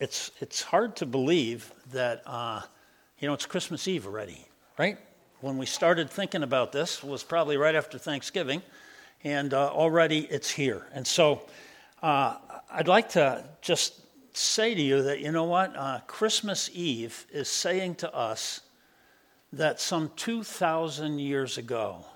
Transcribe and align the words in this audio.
it's, 0.00 0.30
it's 0.40 0.62
hard 0.62 0.96
to 0.96 1.06
believe 1.06 1.72
that, 1.92 2.22
uh, 2.26 2.62
you 3.18 3.28
know, 3.28 3.34
it's 3.34 3.46
Christmas 3.46 3.86
Eve 3.86 4.06
already, 4.06 4.44
right? 4.78 4.98
When 5.42 5.58
we 5.58 5.66
started 5.66 6.10
thinking 6.10 6.42
about 6.42 6.72
this 6.72 7.04
was 7.04 7.22
probably 7.22 7.58
right 7.58 7.74
after 7.74 7.98
Thanksgiving, 7.98 8.62
and 9.22 9.52
uh, 9.52 9.70
already 9.70 10.20
it's 10.20 10.50
here. 10.50 10.86
And 10.94 11.06
so 11.06 11.42
uh, 12.02 12.36
I'd 12.72 12.88
like 12.88 13.10
to 13.10 13.44
just 13.60 14.00
say 14.34 14.74
to 14.74 14.80
you 14.80 15.02
that, 15.02 15.20
you 15.20 15.32
know 15.32 15.44
what? 15.44 15.76
Uh, 15.76 16.00
Christmas 16.06 16.70
Eve 16.72 17.26
is 17.30 17.48
saying 17.48 17.96
to 17.96 18.14
us 18.14 18.62
that 19.52 19.80
some 19.80 20.10
2,000 20.16 21.18
years 21.18 21.58
ago, 21.58 22.06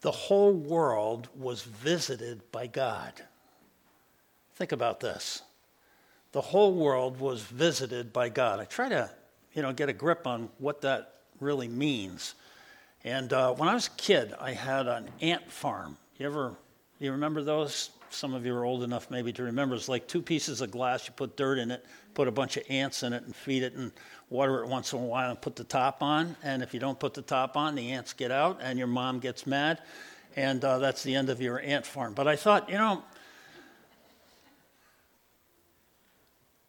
the 0.00 0.10
whole 0.10 0.52
world 0.52 1.28
was 1.36 1.62
visited 1.62 2.40
by 2.52 2.66
God. 2.66 3.12
Think 4.54 4.72
about 4.72 5.00
this. 5.00 5.42
The 6.34 6.40
whole 6.40 6.74
world 6.74 7.20
was 7.20 7.42
visited 7.42 8.12
by 8.12 8.28
God. 8.28 8.58
I 8.58 8.64
try 8.64 8.88
to, 8.88 9.08
you 9.54 9.62
know, 9.62 9.72
get 9.72 9.88
a 9.88 9.92
grip 9.92 10.26
on 10.26 10.48
what 10.58 10.80
that 10.80 11.12
really 11.38 11.68
means. 11.68 12.34
And 13.04 13.32
uh, 13.32 13.52
when 13.52 13.68
I 13.68 13.74
was 13.74 13.86
a 13.86 13.90
kid, 13.90 14.34
I 14.40 14.50
had 14.50 14.88
an 14.88 15.08
ant 15.20 15.48
farm. 15.48 15.96
You 16.18 16.26
ever, 16.26 16.56
you 16.98 17.12
remember 17.12 17.44
those? 17.44 17.90
some 18.10 18.34
of 18.34 18.46
you 18.46 18.54
are 18.54 18.64
old 18.64 18.82
enough 18.82 19.10
maybe 19.10 19.32
to 19.32 19.42
remember, 19.42 19.74
it's 19.74 19.88
like 19.88 20.06
two 20.06 20.22
pieces 20.22 20.60
of 20.60 20.70
glass. 20.70 21.06
You 21.06 21.14
put 21.14 21.36
dirt 21.36 21.58
in 21.58 21.70
it, 21.70 21.84
put 22.14 22.28
a 22.28 22.32
bunch 22.32 22.56
of 22.56 22.64
ants 22.68 23.02
in 23.02 23.12
it, 23.12 23.24
and 23.24 23.34
feed 23.34 23.62
it 23.62 23.74
and 23.74 23.92
water 24.30 24.62
it 24.62 24.68
once 24.68 24.92
in 24.92 25.00
a 25.00 25.02
while 25.02 25.30
and 25.30 25.40
put 25.40 25.56
the 25.56 25.64
top 25.64 26.02
on. 26.02 26.36
And 26.42 26.62
if 26.62 26.72
you 26.72 26.80
don't 26.80 26.98
put 26.98 27.14
the 27.14 27.22
top 27.22 27.56
on, 27.56 27.74
the 27.74 27.92
ants 27.92 28.12
get 28.12 28.30
out 28.30 28.58
and 28.60 28.78
your 28.78 28.88
mom 28.88 29.18
gets 29.18 29.46
mad. 29.46 29.80
And 30.36 30.64
uh, 30.64 30.78
that's 30.78 31.02
the 31.02 31.14
end 31.14 31.30
of 31.30 31.40
your 31.40 31.60
ant 31.60 31.86
farm. 31.86 32.14
But 32.14 32.26
I 32.26 32.36
thought, 32.36 32.68
you 32.68 32.78
know, 32.78 33.02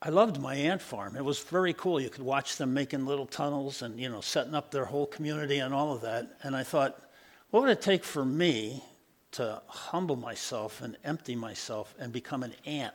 I 0.05 0.09
loved 0.09 0.39
my 0.39 0.53
ant 0.53 0.83
farm. 0.83 1.15
It 1.15 1.25
was 1.25 1.39
very 1.39 1.73
cool. 1.73 1.99
You 1.99 2.11
could 2.11 2.23
watch 2.23 2.57
them 2.57 2.75
making 2.75 3.07
little 3.07 3.25
tunnels 3.25 3.81
and, 3.81 3.99
you 3.99 4.07
know, 4.07 4.21
setting 4.21 4.53
up 4.53 4.69
their 4.69 4.85
whole 4.85 5.07
community 5.07 5.57
and 5.57 5.73
all 5.73 5.93
of 5.93 6.01
that. 6.01 6.37
And 6.43 6.55
I 6.55 6.61
thought, 6.61 7.01
what 7.49 7.63
would 7.63 7.71
it 7.71 7.81
take 7.81 8.03
for 8.03 8.23
me 8.23 8.83
to 9.31 9.59
humble 9.65 10.15
myself 10.15 10.81
and 10.81 10.95
empty 11.03 11.35
myself 11.35 11.95
and 11.97 12.13
become 12.13 12.43
an 12.43 12.53
ant 12.67 12.93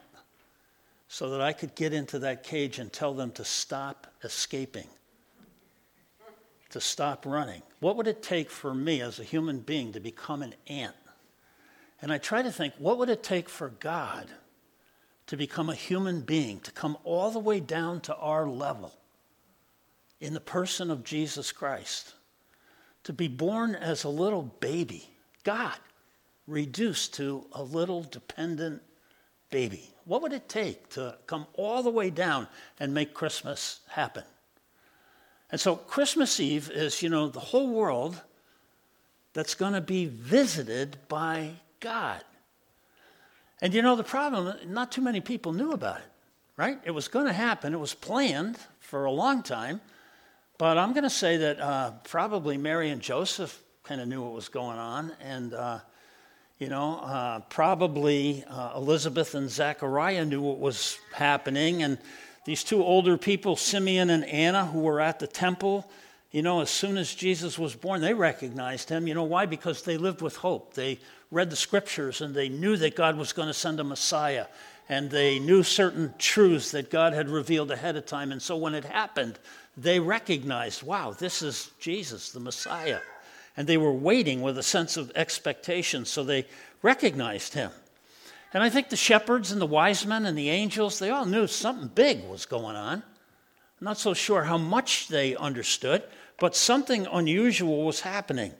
so 1.08 1.30
that 1.30 1.40
I 1.40 1.52
could 1.52 1.74
get 1.74 1.92
into 1.92 2.20
that 2.20 2.44
cage 2.44 2.78
and 2.78 2.92
tell 2.92 3.12
them 3.12 3.32
to 3.32 3.44
stop 3.44 4.06
escaping, 4.22 4.86
to 6.70 6.80
stop 6.80 7.26
running. 7.26 7.62
What 7.80 7.96
would 7.96 8.06
it 8.06 8.22
take 8.22 8.48
for 8.48 8.72
me 8.72 9.00
as 9.00 9.18
a 9.18 9.24
human 9.24 9.58
being 9.58 9.92
to 9.94 10.00
become 10.00 10.42
an 10.42 10.54
ant? 10.68 10.94
And 12.00 12.12
I 12.12 12.18
try 12.18 12.40
to 12.40 12.52
think, 12.52 12.72
what 12.78 12.98
would 12.98 13.10
it 13.10 13.24
take 13.24 13.48
for 13.48 13.70
God 13.70 14.28
to 15.30 15.36
become 15.36 15.70
a 15.70 15.74
human 15.76 16.22
being, 16.22 16.58
to 16.58 16.72
come 16.72 16.98
all 17.04 17.30
the 17.30 17.38
way 17.38 17.60
down 17.60 18.00
to 18.00 18.16
our 18.16 18.48
level 18.48 18.92
in 20.20 20.34
the 20.34 20.40
person 20.40 20.90
of 20.90 21.04
Jesus 21.04 21.52
Christ, 21.52 22.14
to 23.04 23.12
be 23.12 23.28
born 23.28 23.76
as 23.76 24.02
a 24.02 24.08
little 24.08 24.42
baby? 24.58 25.08
God 25.44 25.76
reduced 26.48 27.14
to 27.14 27.46
a 27.52 27.62
little 27.62 28.02
dependent 28.02 28.82
baby? 29.50 29.94
What 30.04 30.20
would 30.22 30.32
it 30.32 30.48
take 30.48 30.88
to 30.90 31.16
come 31.28 31.46
all 31.54 31.84
the 31.84 31.90
way 31.90 32.10
down 32.10 32.48
and 32.80 32.92
make 32.92 33.14
Christmas 33.14 33.82
happen? 33.86 34.24
And 35.52 35.60
so 35.60 35.76
Christmas 35.76 36.40
Eve 36.40 36.72
is, 36.72 37.04
you 37.04 37.08
know, 37.08 37.28
the 37.28 37.38
whole 37.38 37.70
world 37.70 38.20
that's 39.32 39.54
going 39.54 39.74
to 39.74 39.80
be 39.80 40.06
visited 40.06 40.96
by 41.06 41.52
God. 41.78 42.24
And 43.62 43.74
you 43.74 43.82
know, 43.82 43.96
the 43.96 44.04
problem, 44.04 44.54
not 44.66 44.90
too 44.90 45.02
many 45.02 45.20
people 45.20 45.52
knew 45.52 45.72
about 45.72 45.98
it, 45.98 46.06
right? 46.56 46.78
It 46.84 46.92
was 46.92 47.08
going 47.08 47.26
to 47.26 47.32
happen, 47.32 47.74
it 47.74 47.80
was 47.80 47.94
planned 47.94 48.58
for 48.78 49.04
a 49.04 49.10
long 49.10 49.42
time. 49.42 49.80
But 50.58 50.76
I'm 50.76 50.92
going 50.92 51.04
to 51.04 51.10
say 51.10 51.38
that 51.38 51.60
uh, 51.60 51.92
probably 52.04 52.58
Mary 52.58 52.90
and 52.90 53.00
Joseph 53.00 53.62
kind 53.82 54.00
of 54.00 54.08
knew 54.08 54.22
what 54.22 54.32
was 54.32 54.48
going 54.48 54.78
on. 54.78 55.12
And 55.20 55.54
uh, 55.54 55.78
you 56.58 56.68
know, 56.68 56.98
uh, 56.98 57.40
probably 57.48 58.44
uh, 58.46 58.72
Elizabeth 58.76 59.34
and 59.34 59.48
Zachariah 59.48 60.26
knew 60.26 60.42
what 60.42 60.58
was 60.58 60.98
happening. 61.14 61.82
And 61.82 61.96
these 62.44 62.62
two 62.62 62.84
older 62.84 63.16
people, 63.16 63.56
Simeon 63.56 64.10
and 64.10 64.26
Anna, 64.26 64.66
who 64.66 64.80
were 64.80 65.00
at 65.00 65.18
the 65.18 65.26
temple, 65.26 65.90
you 66.30 66.42
know, 66.42 66.60
as 66.60 66.70
soon 66.70 66.96
as 66.96 67.14
Jesus 67.14 67.58
was 67.58 67.74
born, 67.74 68.00
they 68.00 68.14
recognized 68.14 68.88
him. 68.88 69.06
You 69.06 69.14
know 69.14 69.24
why? 69.24 69.46
Because 69.46 69.82
they 69.82 69.96
lived 69.96 70.22
with 70.22 70.36
hope. 70.36 70.74
They 70.74 70.98
read 71.30 71.50
the 71.50 71.56
scriptures 71.56 72.20
and 72.20 72.34
they 72.34 72.48
knew 72.48 72.76
that 72.76 72.96
God 72.96 73.16
was 73.16 73.32
going 73.32 73.48
to 73.48 73.54
send 73.54 73.80
a 73.80 73.84
Messiah. 73.84 74.46
And 74.88 75.10
they 75.10 75.38
knew 75.38 75.62
certain 75.62 76.14
truths 76.18 76.72
that 76.72 76.90
God 76.90 77.12
had 77.12 77.28
revealed 77.28 77.70
ahead 77.70 77.96
of 77.96 78.06
time. 78.06 78.32
And 78.32 78.42
so 78.42 78.56
when 78.56 78.74
it 78.74 78.84
happened, 78.84 79.38
they 79.76 80.00
recognized, 80.00 80.82
wow, 80.82 81.12
this 81.12 81.42
is 81.42 81.70
Jesus, 81.80 82.30
the 82.30 82.40
Messiah 82.40 83.00
and 83.56 83.68
they 83.68 83.76
were 83.76 83.92
waiting 83.92 84.40
with 84.40 84.56
a 84.58 84.62
sense 84.62 84.96
of 84.96 85.12
expectation, 85.14 86.04
so 86.04 86.24
they 86.24 86.46
recognized 86.82 87.54
him. 87.54 87.70
And 88.54 88.62
I 88.62 88.70
think 88.70 88.88
the 88.88 88.96
shepherds 88.96 89.52
and 89.52 89.60
the 89.60 89.66
wise 89.66 90.06
men 90.06 90.24
and 90.24 90.36
the 90.36 90.50
angels, 90.50 90.98
they 90.98 91.10
all 91.10 91.26
knew 91.26 91.46
something 91.46 91.88
big 91.88 92.24
was 92.24 92.46
going 92.46 92.76
on. 92.76 93.02
Not 93.80 93.98
so 93.98 94.14
sure 94.14 94.44
how 94.44 94.58
much 94.58 95.08
they 95.08 95.36
understood, 95.36 96.02
but 96.40 96.56
something 96.56 97.06
unusual 97.06 97.84
was 97.84 98.00
happening. 98.00 98.52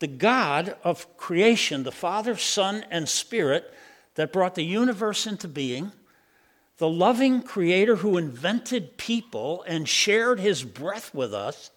The 0.00 0.08
God 0.08 0.76
of 0.84 1.16
creation, 1.16 1.84
the 1.84 1.92
Father, 1.92 2.36
Son, 2.36 2.84
and 2.90 3.08
Spirit 3.08 3.72
that 4.16 4.32
brought 4.32 4.54
the 4.54 4.64
universe 4.64 5.26
into 5.26 5.48
being, 5.48 5.92
the 6.76 6.88
loving 6.88 7.40
Creator 7.40 7.96
who 7.96 8.18
invented 8.18 8.98
people 8.98 9.64
and 9.66 9.88
shared 9.88 10.38
his 10.38 10.62
breath 10.62 11.14
with 11.14 11.32
us, 11.32 11.70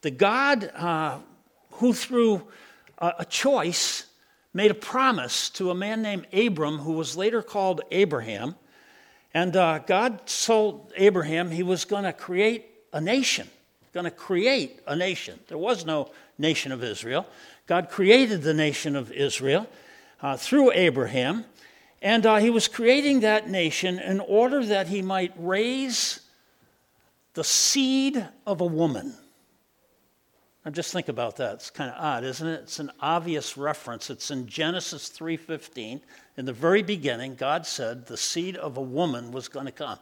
the 0.00 0.10
God 0.10 0.70
uh, 0.74 1.18
who, 1.72 1.92
through 1.92 2.46
a 2.98 3.24
choice, 3.24 4.06
made 4.54 4.70
a 4.70 4.74
promise 4.74 5.50
to 5.50 5.70
a 5.70 5.74
man 5.74 6.02
named 6.02 6.26
Abram, 6.32 6.78
who 6.78 6.92
was 6.92 7.16
later 7.16 7.42
called 7.42 7.80
Abraham. 7.90 8.54
And 9.34 9.56
uh, 9.56 9.80
God 9.80 10.26
told 10.26 10.92
Abraham 10.96 11.50
he 11.50 11.62
was 11.62 11.84
going 11.84 12.04
to 12.04 12.12
create 12.12 12.66
a 12.92 13.00
nation, 13.00 13.48
going 13.92 14.04
to 14.04 14.10
create 14.10 14.80
a 14.86 14.96
nation. 14.96 15.38
There 15.48 15.58
was 15.58 15.84
no 15.84 16.10
nation 16.38 16.72
of 16.72 16.82
Israel. 16.82 17.26
God 17.66 17.90
created 17.90 18.42
the 18.42 18.54
nation 18.54 18.96
of 18.96 19.12
Israel 19.12 19.68
uh, 20.20 20.36
through 20.36 20.72
Abraham. 20.72 21.44
And 22.00 22.26
uh, 22.26 22.36
he 22.36 22.50
was 22.50 22.66
creating 22.66 23.20
that 23.20 23.48
nation 23.48 23.98
in 23.98 24.18
order 24.20 24.64
that 24.64 24.88
he 24.88 25.02
might 25.02 25.32
raise 25.36 26.20
the 27.34 27.44
seed 27.44 28.26
of 28.46 28.60
a 28.60 28.66
woman. 28.66 29.14
Now 30.64 30.70
just 30.70 30.92
think 30.92 31.08
about 31.08 31.36
that. 31.36 31.54
It's 31.54 31.70
kind 31.70 31.90
of 31.90 31.96
odd, 32.02 32.24
isn't 32.24 32.46
it? 32.46 32.60
It's 32.62 32.78
an 32.78 32.90
obvious 33.00 33.56
reference. 33.56 34.10
It's 34.10 34.30
in 34.30 34.46
Genesis 34.46 35.08
3:15. 35.08 36.00
In 36.36 36.44
the 36.44 36.52
very 36.52 36.82
beginning, 36.82 37.34
God 37.34 37.66
said 37.66 38.06
the 38.06 38.16
seed 38.16 38.56
of 38.56 38.76
a 38.76 38.82
woman 38.82 39.32
was 39.32 39.48
going 39.48 39.66
to 39.66 39.72
come. 39.72 39.98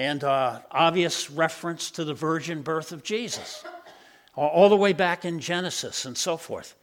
And 0.00 0.24
uh, 0.24 0.60
obvious 0.70 1.30
reference 1.30 1.90
to 1.90 2.04
the 2.04 2.14
virgin 2.14 2.62
birth 2.62 2.90
of 2.90 3.02
Jesus, 3.02 3.62
all 4.34 4.70
the 4.70 4.76
way 4.76 4.94
back 4.94 5.26
in 5.26 5.40
Genesis 5.40 6.06
and 6.06 6.16
so 6.16 6.38
forth. 6.38 6.74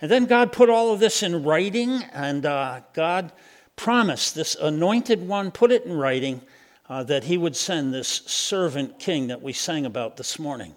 And 0.00 0.10
then 0.10 0.24
God 0.24 0.52
put 0.52 0.70
all 0.70 0.90
of 0.90 0.98
this 0.98 1.22
in 1.22 1.44
writing, 1.44 2.02
and 2.14 2.46
uh, 2.46 2.80
God 2.94 3.30
promised 3.76 4.34
this 4.34 4.54
anointed 4.54 5.28
one, 5.28 5.50
put 5.50 5.70
it 5.70 5.84
in 5.84 5.92
writing, 5.92 6.40
uh, 6.88 7.02
that 7.02 7.24
he 7.24 7.36
would 7.36 7.56
send 7.56 7.92
this 7.92 8.08
servant 8.08 8.98
king 8.98 9.26
that 9.26 9.42
we 9.42 9.52
sang 9.52 9.84
about 9.84 10.16
this 10.16 10.38
morning. 10.38 10.74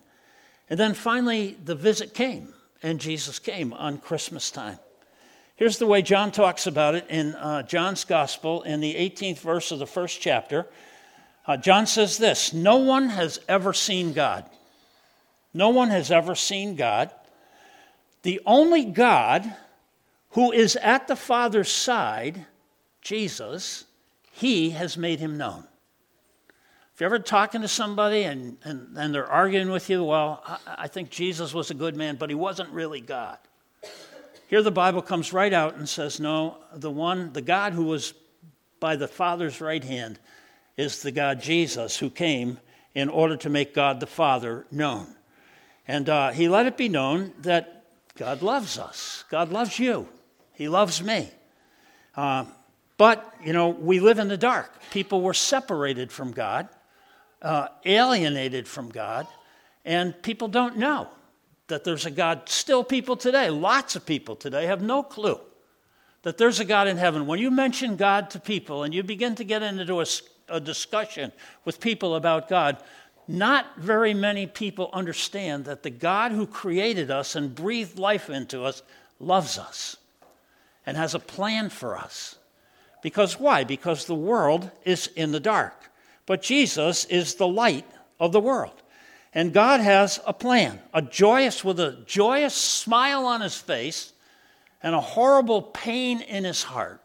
And 0.69 0.77
then 0.77 0.95
finally, 0.95 1.55
the 1.63 1.75
visit 1.75 2.13
came, 2.13 2.53
and 2.83 2.99
Jesus 2.99 3.39
came 3.39 3.71
on 3.71 3.99
Christmas 3.99 4.51
time. 4.51 4.79
Here's 5.55 5.77
the 5.77 5.87
way 5.87 6.01
John 6.01 6.33
talks 6.33 6.67
about 6.67 6.95
it 6.95 7.05
in 7.09 7.35
uh, 7.35 7.63
John's 7.63 8.03
Gospel 8.03 8.63
in 8.63 8.81
the 8.81 8.95
18th 8.95 9.39
verse 9.39 9.71
of 9.71 9.79
the 9.79 9.87
first 9.87 10.19
chapter. 10.19 10.67
Uh, 11.47 11.57
John 11.57 11.85
says 11.85 12.17
this 12.17 12.53
No 12.53 12.77
one 12.77 13.09
has 13.09 13.39
ever 13.47 13.73
seen 13.73 14.13
God. 14.13 14.45
No 15.53 15.69
one 15.69 15.89
has 15.89 16.11
ever 16.11 16.35
seen 16.35 16.75
God. 16.75 17.11
The 18.23 18.41
only 18.45 18.85
God 18.85 19.55
who 20.31 20.51
is 20.51 20.75
at 20.77 21.07
the 21.07 21.15
Father's 21.15 21.71
side, 21.71 22.45
Jesus, 23.01 23.85
he 24.31 24.71
has 24.71 24.97
made 24.97 25.19
him 25.19 25.37
known. 25.37 25.63
If 26.93 27.01
you're 27.01 27.07
ever 27.07 27.19
talking 27.19 27.61
to 27.61 27.67
somebody 27.67 28.23
and, 28.23 28.57
and, 28.63 28.97
and 28.97 29.13
they're 29.13 29.29
arguing 29.29 29.69
with 29.69 29.89
you, 29.89 30.03
well, 30.03 30.41
I, 30.45 30.57
I 30.79 30.87
think 30.87 31.09
Jesus 31.09 31.53
was 31.53 31.69
a 31.69 31.73
good 31.73 31.95
man, 31.95 32.15
but 32.15 32.29
he 32.29 32.35
wasn't 32.35 32.69
really 32.69 33.01
God. 33.01 33.37
Here 34.47 34.61
the 34.61 34.71
Bible 34.71 35.01
comes 35.01 35.33
right 35.33 35.53
out 35.53 35.75
and 35.75 35.87
says, 35.87 36.19
no, 36.19 36.57
the 36.73 36.91
one, 36.91 37.33
the 37.33 37.41
God 37.41 37.73
who 37.73 37.83
was 37.83 38.13
by 38.79 38.95
the 38.95 39.07
Father's 39.07 39.61
right 39.61 39.83
hand 39.83 40.19
is 40.77 41.01
the 41.01 41.11
God 41.11 41.41
Jesus 41.41 41.97
who 41.97 42.09
came 42.09 42.59
in 42.93 43.09
order 43.09 43.37
to 43.37 43.49
make 43.49 43.73
God 43.73 43.99
the 43.99 44.07
Father 44.07 44.65
known. 44.71 45.07
And 45.87 46.09
uh, 46.09 46.31
he 46.31 46.47
let 46.49 46.65
it 46.65 46.77
be 46.77 46.89
known 46.89 47.33
that 47.39 47.85
God 48.17 48.41
loves 48.41 48.77
us. 48.77 49.23
God 49.29 49.51
loves 49.51 49.77
you. 49.79 50.07
He 50.53 50.67
loves 50.67 51.03
me. 51.03 51.29
Uh, 52.15 52.45
But, 52.97 53.33
you 53.43 53.51
know, 53.51 53.69
we 53.69 53.99
live 53.99 54.19
in 54.19 54.29
the 54.29 54.37
dark. 54.37 54.71
People 54.91 55.21
were 55.21 55.33
separated 55.33 56.11
from 56.11 56.31
God, 56.31 56.69
uh, 57.41 57.67
alienated 57.83 58.67
from 58.67 58.89
God, 58.89 59.27
and 59.83 60.13
people 60.23 60.47
don't 60.47 60.77
know 60.77 61.09
that 61.67 61.83
there's 61.83 62.05
a 62.05 62.11
God. 62.11 62.47
Still, 62.47 62.83
people 62.85 63.17
today, 63.17 63.49
lots 63.49 63.97
of 63.97 64.05
people 64.05 64.37
today, 64.37 64.65
have 64.65 64.81
no 64.81 65.03
clue 65.03 65.39
that 66.21 66.37
there's 66.37 66.61
a 66.61 66.65
God 66.65 66.87
in 66.87 66.97
heaven. 66.97 67.27
When 67.27 67.39
you 67.39 67.51
mention 67.51 67.97
God 67.97 68.29
to 68.29 68.39
people 68.39 68.83
and 68.83 68.93
you 68.93 69.03
begin 69.03 69.35
to 69.35 69.43
get 69.43 69.61
into 69.61 69.99
a, 69.99 70.05
a 70.49 70.59
discussion 70.59 71.31
with 71.63 71.79
people 71.79 72.15
about 72.15 72.49
God, 72.49 72.77
not 73.27 73.77
very 73.77 74.13
many 74.13 74.45
people 74.45 74.89
understand 74.93 75.65
that 75.65 75.83
the 75.83 75.89
God 75.89 76.31
who 76.31 76.45
created 76.45 77.09
us 77.09 77.35
and 77.35 77.55
breathed 77.55 77.97
life 77.97 78.29
into 78.29 78.63
us 78.63 78.83
loves 79.19 79.57
us 79.57 79.97
and 80.85 80.95
has 80.95 81.15
a 81.15 81.19
plan 81.19 81.69
for 81.69 81.97
us. 81.97 82.37
Because 83.01 83.39
why? 83.39 83.63
Because 83.63 84.05
the 84.05 84.15
world 84.15 84.69
is 84.83 85.07
in 85.15 85.31
the 85.31 85.39
dark. 85.39 85.91
But 86.25 86.41
Jesus 86.41 87.05
is 87.05 87.35
the 87.35 87.47
light 87.47 87.85
of 88.19 88.31
the 88.31 88.39
world. 88.39 88.81
And 89.33 89.53
God 89.53 89.81
has 89.81 90.19
a 90.25 90.33
plan, 90.33 90.79
a 90.93 91.01
joyous, 91.01 91.63
with 91.63 91.79
a 91.79 91.97
joyous 92.05 92.53
smile 92.53 93.25
on 93.25 93.41
his 93.41 93.57
face 93.57 94.13
and 94.81 94.95
a 94.95 95.01
horrible 95.01 95.61
pain 95.61 96.21
in 96.21 96.45
his 96.45 96.63
heart. 96.63 97.01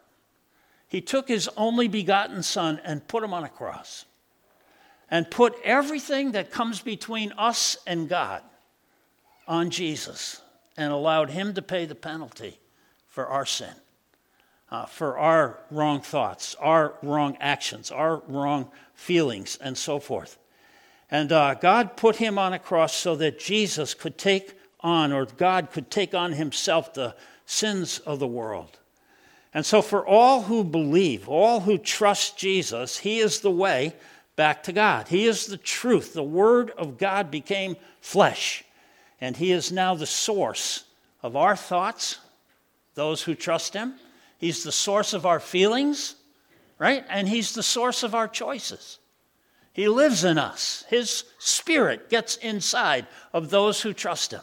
He 0.91 0.99
took 0.99 1.29
his 1.29 1.49
only 1.55 1.87
begotten 1.87 2.43
son 2.43 2.81
and 2.83 3.07
put 3.07 3.23
him 3.23 3.33
on 3.33 3.45
a 3.45 3.49
cross 3.49 4.03
and 5.09 5.31
put 5.31 5.55
everything 5.63 6.33
that 6.33 6.51
comes 6.51 6.81
between 6.81 7.31
us 7.37 7.77
and 7.87 8.09
God 8.09 8.43
on 9.47 9.69
Jesus 9.69 10.41
and 10.75 10.91
allowed 10.91 11.29
him 11.29 11.53
to 11.53 11.61
pay 11.61 11.85
the 11.85 11.95
penalty 11.95 12.59
for 13.07 13.25
our 13.27 13.45
sin, 13.45 13.73
uh, 14.69 14.85
for 14.85 15.17
our 15.17 15.59
wrong 15.71 16.01
thoughts, 16.01 16.55
our 16.59 16.95
wrong 17.01 17.37
actions, 17.39 17.89
our 17.89 18.21
wrong 18.27 18.69
feelings, 18.93 19.57
and 19.61 19.77
so 19.77 19.97
forth. 19.97 20.37
And 21.09 21.31
uh, 21.31 21.53
God 21.53 21.95
put 21.95 22.17
him 22.17 22.37
on 22.37 22.51
a 22.51 22.59
cross 22.59 22.93
so 22.93 23.15
that 23.15 23.39
Jesus 23.39 23.93
could 23.93 24.17
take 24.17 24.59
on, 24.81 25.13
or 25.13 25.25
God 25.25 25.71
could 25.71 25.89
take 25.89 26.13
on 26.13 26.33
himself, 26.33 26.93
the 26.93 27.15
sins 27.45 27.99
of 27.99 28.19
the 28.19 28.27
world. 28.27 28.77
And 29.53 29.65
so, 29.65 29.81
for 29.81 30.05
all 30.05 30.43
who 30.43 30.63
believe, 30.63 31.27
all 31.27 31.59
who 31.61 31.77
trust 31.77 32.37
Jesus, 32.37 32.97
he 32.97 33.19
is 33.19 33.41
the 33.41 33.51
way 33.51 33.93
back 34.35 34.63
to 34.63 34.73
God. 34.73 35.07
He 35.07 35.27
is 35.27 35.45
the 35.45 35.57
truth. 35.57 36.13
The 36.13 36.23
Word 36.23 36.71
of 36.71 36.97
God 36.97 37.29
became 37.31 37.75
flesh, 37.99 38.63
and 39.19 39.37
He 39.37 39.51
is 39.51 39.71
now 39.71 39.95
the 39.95 40.05
source 40.05 40.85
of 41.21 41.35
our 41.35 41.55
thoughts, 41.55 42.17
those 42.95 43.21
who 43.21 43.35
trust 43.35 43.73
Him. 43.73 43.93
He's 44.37 44.63
the 44.63 44.71
source 44.71 45.13
of 45.13 45.25
our 45.25 45.39
feelings, 45.39 46.15
right? 46.79 47.05
And 47.09 47.29
He's 47.29 47.53
the 47.53 47.63
source 47.63 48.03
of 48.03 48.15
our 48.15 48.27
choices. 48.27 48.97
He 49.73 49.87
lives 49.87 50.23
in 50.23 50.37
us. 50.37 50.85
His 50.89 51.23
Spirit 51.37 52.09
gets 52.09 52.35
inside 52.37 53.07
of 53.33 53.49
those 53.49 53.81
who 53.81 53.93
trust 53.93 54.31
Him, 54.31 54.41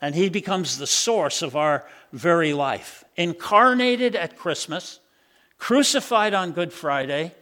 and 0.00 0.14
He 0.14 0.28
becomes 0.28 0.78
the 0.78 0.86
source 0.86 1.42
of 1.42 1.56
our 1.56 1.86
very 2.12 2.52
life. 2.52 3.04
Incarnated 3.16 4.14
at 4.14 4.36
Christmas, 4.36 5.00
crucified 5.58 6.34
on 6.34 6.52
Good 6.52 6.72
Friday 6.72 7.32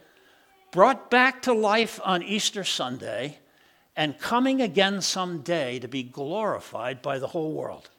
brought 0.75 1.09
back 1.09 1.41
to 1.43 1.53
life 1.53 2.01
on 2.03 2.21
Easter 2.21 2.65
Sunday, 2.65 3.39
and 3.95 4.19
coming 4.19 4.61
again 4.61 5.01
someday 5.01 5.79
to 5.79 5.87
be 5.87 6.03
glorified 6.03 7.01
by 7.01 7.17
the 7.17 7.27
whole 7.27 7.53
world, 7.53 7.89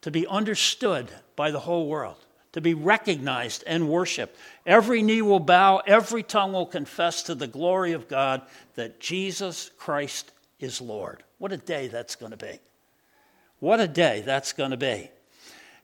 to 0.00 0.10
be 0.12 0.24
understood 0.28 1.10
by 1.34 1.50
the 1.50 1.58
whole 1.58 1.88
world, 1.88 2.24
to 2.52 2.60
be 2.60 2.72
recognized 2.72 3.64
and 3.66 3.88
worshiped. 3.88 4.36
Every 4.64 5.02
knee 5.02 5.22
will 5.22 5.40
bow, 5.40 5.78
every 5.88 6.22
tongue 6.22 6.52
will 6.52 6.66
confess 6.66 7.24
to 7.24 7.34
the 7.34 7.48
glory 7.48 7.94
of 7.94 8.06
God 8.06 8.42
that 8.76 9.00
Jesus 9.00 9.72
Christ 9.76 10.30
is 10.60 10.80
Lord. 10.80 11.24
What 11.38 11.50
a 11.50 11.56
day 11.56 11.88
that's 11.88 12.14
going 12.14 12.30
to 12.30 12.36
be. 12.36 12.60
What 13.60 13.80
a 13.80 13.88
day 13.88 14.22
that's 14.24 14.52
going 14.52 14.70
to 14.70 14.76
be. 14.76 15.10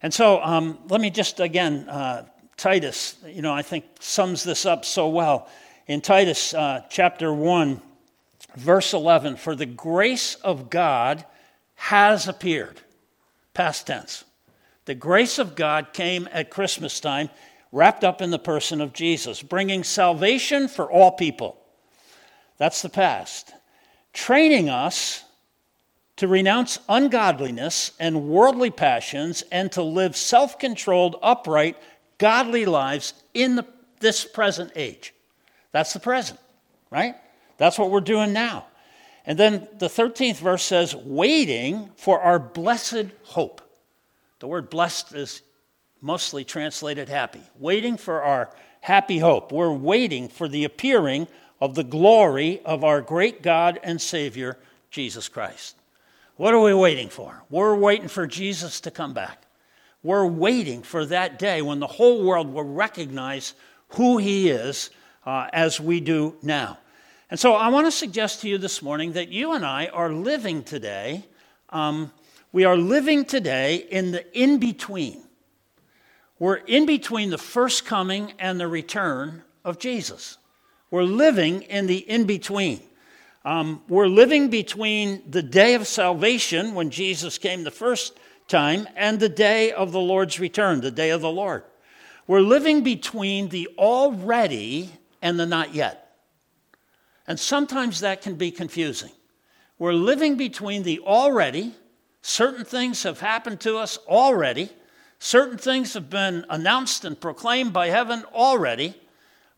And 0.03 0.13
so 0.13 0.43
um, 0.43 0.79
let 0.89 1.01
me 1.01 1.11
just 1.11 1.41
again, 1.41 1.89
uh, 1.89 2.27
Titus, 2.57 3.17
you 3.27 3.43
know, 3.43 3.53
I 3.53 3.63
think 3.63 3.85
sums 4.01 4.45
this 4.45 4.65
up 4.65 4.85
so 4.85 5.09
well 5.09 5.49
in 5.87 6.01
Titus 6.01 6.55
uh, 6.55 6.83
chapter 6.89 7.33
1, 7.33 7.81
verse 8.57 8.93
11 8.93 9.37
For 9.37 9.57
the 9.57 9.67
grace 9.67 10.37
of 10.37 10.71
God 10.71 11.25
has 11.75 12.29
appeared. 12.29 12.81
Past 13.55 13.87
tense. 13.87 14.25
The 14.85 14.95
grace 14.95 15.39
of 15.39 15.55
God 15.55 15.93
came 15.93 16.29
at 16.33 16.51
Christmas 16.51 17.01
time, 17.01 17.31
wrapped 17.73 18.05
up 18.05 18.21
in 18.21 18.31
the 18.31 18.39
person 18.39 18.81
of 18.81 18.93
Jesus, 18.93 19.43
bringing 19.43 19.83
salvation 19.83 20.69
for 20.69 20.91
all 20.91 21.13
people. 21.13 21.57
That's 22.59 22.83
the 22.83 22.89
past. 22.89 23.53
Training 24.13 24.69
us 24.69 25.24
to 26.17 26.29
renounce 26.29 26.79
ungodliness 26.89 27.93
and 27.99 28.29
worldly 28.29 28.71
passions 28.71 29.43
and 29.51 29.71
to 29.73 29.83
live 29.83 30.17
self 30.17 30.59
controlled, 30.59 31.17
upright, 31.23 31.77
godly 32.19 32.65
lives 32.65 33.15
in 33.33 33.57
the, 33.57 33.67
this 34.01 34.25
present 34.25 34.73
age. 34.77 35.13
That's 35.73 35.93
the 35.93 36.01
present, 36.01 36.39
right? 36.91 37.17
That's 37.57 37.79
what 37.79 37.91
we're 37.91 38.01
doing 38.01 38.33
now. 38.33 38.67
And 39.27 39.39
then 39.39 39.67
the 39.79 39.87
13th 39.89 40.37
verse 40.37 40.63
says, 40.63 40.95
waiting 40.95 41.91
for 41.97 42.21
our 42.21 42.39
blessed 42.39 43.07
hope. 43.25 43.61
The 44.39 44.47
word 44.47 44.69
blessed 44.71 45.15
is 45.15 45.43
mostly 46.01 46.45
translated 46.45 47.09
happy. 47.09 47.41
Waiting 47.59 47.97
for 47.97 48.23
our 48.23 48.51
happy 48.83 49.19
hope. 49.19 49.51
We're 49.51 49.73
waiting 49.73 50.29
for 50.29 50.47
the 50.47 50.65
appearing 50.65 51.27
of 51.61 51.75
the 51.75 51.85
glory 51.85 52.61
of 52.65 52.85
our 52.85 53.01
great 53.01 53.43
God 53.43 53.81
and 53.83 54.01
Savior, 54.01 54.59
Jesus 54.91 55.29
Christ. 55.29 55.77
What 56.37 56.53
are 56.53 56.61
we 56.61 56.75
waiting 56.75 57.11
for? 57.11 57.45
We're 57.49 57.77
waiting 57.77 58.09
for 58.09 58.27
Jesus 58.27 58.81
to 58.81 58.91
come 58.91 59.15
back. 59.15 59.45
We're 60.03 60.27
waiting 60.27 60.83
for 60.83 61.07
that 61.07 61.39
day 61.39 61.63
when 61.63 61.79
the 61.79 61.87
whole 61.87 62.25
world 62.25 62.53
will 62.53 62.65
recognize 62.65 63.55
who 63.91 64.19
he 64.19 64.51
is 64.51 64.91
uh, 65.25 65.49
as 65.53 65.81
we 65.81 66.01
do 66.01 66.35
now. 66.43 66.79
And 67.31 67.39
so 67.39 67.55
I 67.55 67.69
want 67.69 67.87
to 67.87 67.93
suggest 67.93 68.41
to 68.41 68.49
you 68.49 68.59
this 68.59 68.83
morning 68.83 69.13
that 69.13 69.29
you 69.29 69.53
and 69.53 69.65
I 69.65 69.87
are 69.87 70.13
living 70.13 70.65
today, 70.65 71.25
um, 71.71 72.13
we 72.53 72.65
are 72.65 72.77
living 72.77 73.25
today 73.25 73.77
in 73.77 74.11
the 74.11 74.39
in 74.39 74.59
between. 74.59 75.23
We're 76.39 76.57
in 76.57 76.85
between 76.85 77.31
the 77.31 77.39
first 77.39 77.87
coming 77.87 78.35
and 78.39 78.61
the 78.61 78.69
return 78.69 79.43
of 79.65 79.79
Jesus. 79.79 80.37
We're 80.91 81.05
living 81.05 81.63
in 81.63 81.87
the 81.87 81.99
in 81.99 82.25
between. 82.25 82.83
Um, 83.45 83.83
we're 83.89 84.07
living 84.07 84.49
between 84.49 85.31
the 85.31 85.43
day 85.43 85.75
of 85.75 85.87
salvation 85.87 86.75
when 86.75 86.89
Jesus 86.89 87.37
came 87.37 87.63
the 87.63 87.71
first 87.71 88.19
time 88.49 88.89
and 88.97 89.21
the 89.21 89.29
day 89.29 89.71
of 89.71 89.93
the 89.93 90.01
Lord's 90.01 90.41
return, 90.41 90.81
the 90.81 90.91
day 90.91 91.11
of 91.11 91.21
the 91.21 91.31
Lord. 91.31 91.63
We're 92.27 92.41
living 92.41 92.83
between 92.83 93.51
the 93.51 93.69
already 93.77 94.91
and 95.21 95.39
the 95.39 95.45
not 95.45 95.75
yet. 95.75 96.17
And 97.27 97.39
sometimes 97.39 98.01
that 98.01 98.23
can 98.23 98.37
be 98.37 98.51
confusing. 98.51 99.11
We're 99.79 99.93
living 99.93 100.37
between 100.37 100.83
the 100.83 101.01
already, 101.01 101.75
certain 102.23 102.65
things 102.65 103.03
have 103.03 103.21
happened 103.21 103.61
to 103.61 103.77
us 103.77 103.99
already, 104.09 104.71
certain 105.19 105.59
things 105.59 105.93
have 105.93 106.09
been 106.09 106.47
announced 106.49 107.05
and 107.05 107.21
proclaimed 107.21 107.75
by 107.75 107.89
heaven 107.89 108.25
already, 108.33 108.95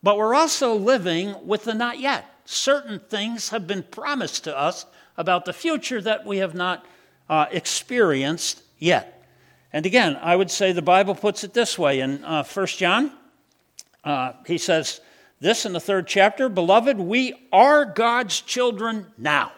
but 0.03 0.17
we're 0.17 0.35
also 0.35 0.75
living 0.75 1.35
with 1.47 1.65
the 1.65 1.75
not 1.75 2.01
yet. 2.01 2.36
Certain 2.47 3.01
things 3.01 3.51
have 3.51 3.67
been 3.67 3.83
promised 3.83 4.45
to 4.45 4.57
us 4.57 4.87
about 5.17 5.45
the 5.45 5.53
future 5.53 6.01
that 6.01 6.25
we 6.25 6.39
have 6.39 6.55
not 6.55 6.87
uh, 7.29 7.47
experienced 7.51 8.63
yet. 8.79 9.29
And 9.73 9.85
again, 9.85 10.17
I 10.23 10.35
would 10.37 10.51
say 10.51 10.73
the 10.73 10.81
Bible 10.81 11.15
puts 11.15 11.45
it 11.45 11.53
this 11.53 11.79
way 11.79 12.01
in 12.01 12.25
uh, 12.25 12.45
1 12.45 12.67
John. 12.69 13.13
Uh, 14.05 14.33
he 14.47 14.59
says, 14.59 15.01
this 15.41 15.67
in 15.67 15.73
the 15.73 15.81
third 15.81 16.07
chapter. 16.07 16.49
Beloved, 16.49 16.99
we 16.99 17.35
are 17.53 17.85
God's 17.85 18.41
children 18.41 19.07
now. 19.19 19.53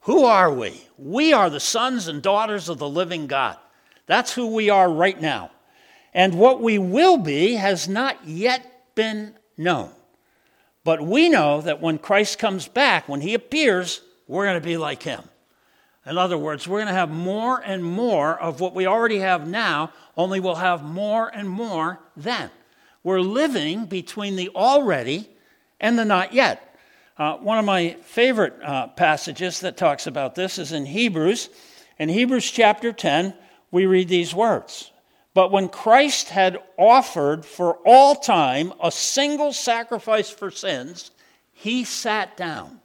Who 0.00 0.24
are 0.24 0.52
we? 0.52 0.80
We 0.98 1.32
are 1.32 1.50
the 1.50 1.60
sons 1.60 2.08
and 2.08 2.22
daughters 2.22 2.68
of 2.68 2.78
the 2.78 2.88
living 2.88 3.26
God. 3.26 3.56
That's 4.06 4.32
who 4.32 4.54
we 4.54 4.70
are 4.70 4.90
right 4.90 5.20
now. 5.20 5.50
And 6.14 6.34
what 6.38 6.60
we 6.60 6.78
will 6.78 7.18
be 7.18 7.54
has 7.54 7.88
not 7.88 8.26
yet 8.26 8.94
been 8.94 9.34
known. 9.56 9.90
But 10.86 11.02
we 11.02 11.28
know 11.28 11.62
that 11.62 11.82
when 11.82 11.98
Christ 11.98 12.38
comes 12.38 12.68
back, 12.68 13.08
when 13.08 13.20
he 13.20 13.34
appears, 13.34 14.02
we're 14.28 14.44
going 14.44 14.54
to 14.54 14.64
be 14.64 14.76
like 14.76 15.02
him. 15.02 15.20
In 16.06 16.16
other 16.16 16.38
words, 16.38 16.68
we're 16.68 16.78
going 16.78 16.86
to 16.86 16.94
have 16.94 17.10
more 17.10 17.58
and 17.58 17.82
more 17.82 18.40
of 18.40 18.60
what 18.60 18.72
we 18.72 18.86
already 18.86 19.18
have 19.18 19.48
now, 19.48 19.90
only 20.16 20.38
we'll 20.38 20.54
have 20.54 20.84
more 20.84 21.26
and 21.26 21.50
more 21.50 21.98
then. 22.16 22.52
We're 23.02 23.20
living 23.20 23.86
between 23.86 24.36
the 24.36 24.50
already 24.50 25.28
and 25.80 25.98
the 25.98 26.04
not 26.04 26.32
yet. 26.32 26.78
Uh, 27.18 27.36
one 27.38 27.58
of 27.58 27.64
my 27.64 27.96
favorite 28.02 28.54
uh, 28.62 28.86
passages 28.86 29.58
that 29.62 29.76
talks 29.76 30.06
about 30.06 30.36
this 30.36 30.56
is 30.56 30.70
in 30.70 30.86
Hebrews. 30.86 31.50
In 31.98 32.08
Hebrews 32.08 32.48
chapter 32.48 32.92
10, 32.92 33.34
we 33.72 33.86
read 33.86 34.06
these 34.06 34.32
words 34.32 34.92
But 35.36 35.52
when 35.52 35.68
Christ 35.68 36.30
had 36.30 36.62
offered 36.78 37.44
for 37.44 37.76
all 37.84 38.14
time 38.14 38.72
a 38.82 38.90
single 38.90 39.52
sacrifice 39.52 40.30
for 40.30 40.50
sins, 40.50 41.10
he 41.52 41.84
sat 41.84 42.38
down. 42.38 42.80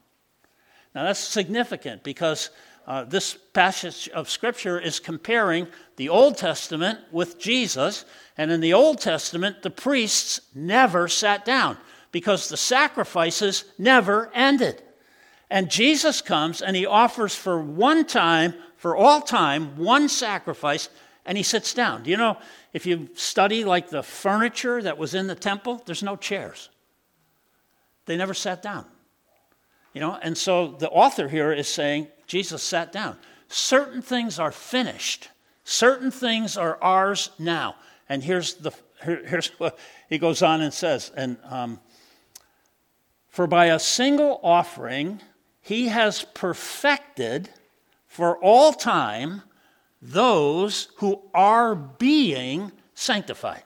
Now 0.93 1.05
that's 1.05 1.21
significant 1.21 2.03
because 2.03 2.49
uh, 2.85 3.05
this 3.05 3.37
passage 3.53 4.09
of 4.09 4.29
Scripture 4.29 4.77
is 4.77 4.99
comparing 4.99 5.65
the 5.95 6.09
Old 6.09 6.37
Testament 6.37 6.99
with 7.09 7.39
Jesus. 7.39 8.03
And 8.37 8.51
in 8.51 8.59
the 8.59 8.73
Old 8.73 8.99
Testament, 8.99 9.61
the 9.61 9.69
priests 9.69 10.41
never 10.53 11.07
sat 11.07 11.45
down 11.45 11.77
because 12.11 12.49
the 12.49 12.57
sacrifices 12.57 13.63
never 13.77 14.29
ended. 14.33 14.83
And 15.49 15.71
Jesus 15.71 16.19
comes 16.19 16.61
and 16.61 16.75
he 16.75 16.85
offers 16.85 17.33
for 17.33 17.61
one 17.61 18.03
time, 18.05 18.55
for 18.75 18.97
all 18.97 19.21
time, 19.21 19.77
one 19.77 20.09
sacrifice, 20.09 20.89
and 21.25 21.37
he 21.37 21.43
sits 21.43 21.73
down. 21.73 22.03
Do 22.03 22.09
you 22.09 22.17
know, 22.17 22.37
if 22.73 22.85
you 22.85 23.09
study 23.15 23.63
like 23.63 23.89
the 23.89 24.03
furniture 24.03 24.81
that 24.81 24.97
was 24.97 25.13
in 25.13 25.27
the 25.27 25.35
temple, 25.35 25.81
there's 25.85 26.03
no 26.03 26.15
chairs. 26.15 26.69
They 28.05 28.17
never 28.17 28.33
sat 28.33 28.61
down. 28.61 28.85
You 29.93 30.01
know, 30.01 30.17
and 30.21 30.37
so 30.37 30.69
the 30.79 30.89
author 30.89 31.27
here 31.27 31.51
is 31.51 31.67
saying 31.67 32.07
Jesus 32.25 32.63
sat 32.63 32.91
down. 32.91 33.17
Certain 33.49 34.01
things 34.01 34.39
are 34.39 34.51
finished. 34.51 35.29
Certain 35.63 36.11
things 36.11 36.57
are 36.57 36.77
ours 36.81 37.29
now. 37.37 37.75
And 38.07 38.23
here's 38.23 38.55
the 38.55 38.71
here, 39.03 39.23
here's 39.25 39.47
what 39.59 39.77
he 40.09 40.17
goes 40.17 40.41
on 40.41 40.61
and 40.61 40.73
says. 40.73 41.11
And 41.15 41.37
um, 41.43 41.79
for 43.29 43.47
by 43.47 43.67
a 43.67 43.79
single 43.79 44.39
offering 44.43 45.21
he 45.61 45.89
has 45.89 46.25
perfected 46.33 47.49
for 48.07 48.37
all 48.37 48.73
time 48.73 49.43
those 50.01 50.89
who 50.97 51.21
are 51.33 51.75
being 51.75 52.71
sanctified. 52.93 53.63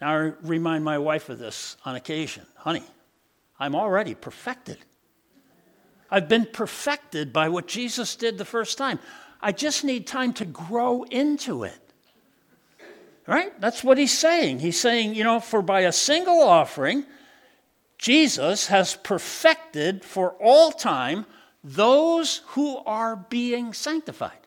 Now, 0.00 0.10
I 0.10 0.32
remind 0.42 0.84
my 0.84 0.98
wife 0.98 1.28
of 1.28 1.38
this 1.38 1.76
on 1.84 1.94
occasion. 1.94 2.44
Honey, 2.56 2.82
I'm 3.58 3.74
already 3.74 4.14
perfected. 4.14 4.78
I've 6.10 6.28
been 6.28 6.46
perfected 6.46 7.32
by 7.32 7.48
what 7.48 7.66
Jesus 7.66 8.16
did 8.16 8.36
the 8.36 8.44
first 8.44 8.76
time. 8.76 8.98
I 9.40 9.52
just 9.52 9.84
need 9.84 10.06
time 10.06 10.32
to 10.34 10.44
grow 10.44 11.04
into 11.04 11.64
it. 11.64 11.78
Right? 13.26 13.58
That's 13.60 13.84
what 13.84 13.98
he's 13.98 14.16
saying. 14.16 14.58
He's 14.58 14.78
saying, 14.78 15.14
you 15.14 15.24
know, 15.24 15.40
for 15.40 15.62
by 15.62 15.80
a 15.80 15.92
single 15.92 16.40
offering, 16.40 17.04
Jesus 17.98 18.66
has 18.66 18.96
perfected 18.96 20.04
for 20.04 20.32
all 20.42 20.72
time 20.72 21.24
those 21.62 22.42
who 22.48 22.78
are 22.78 23.14
being 23.14 23.72
sanctified. 23.72 24.41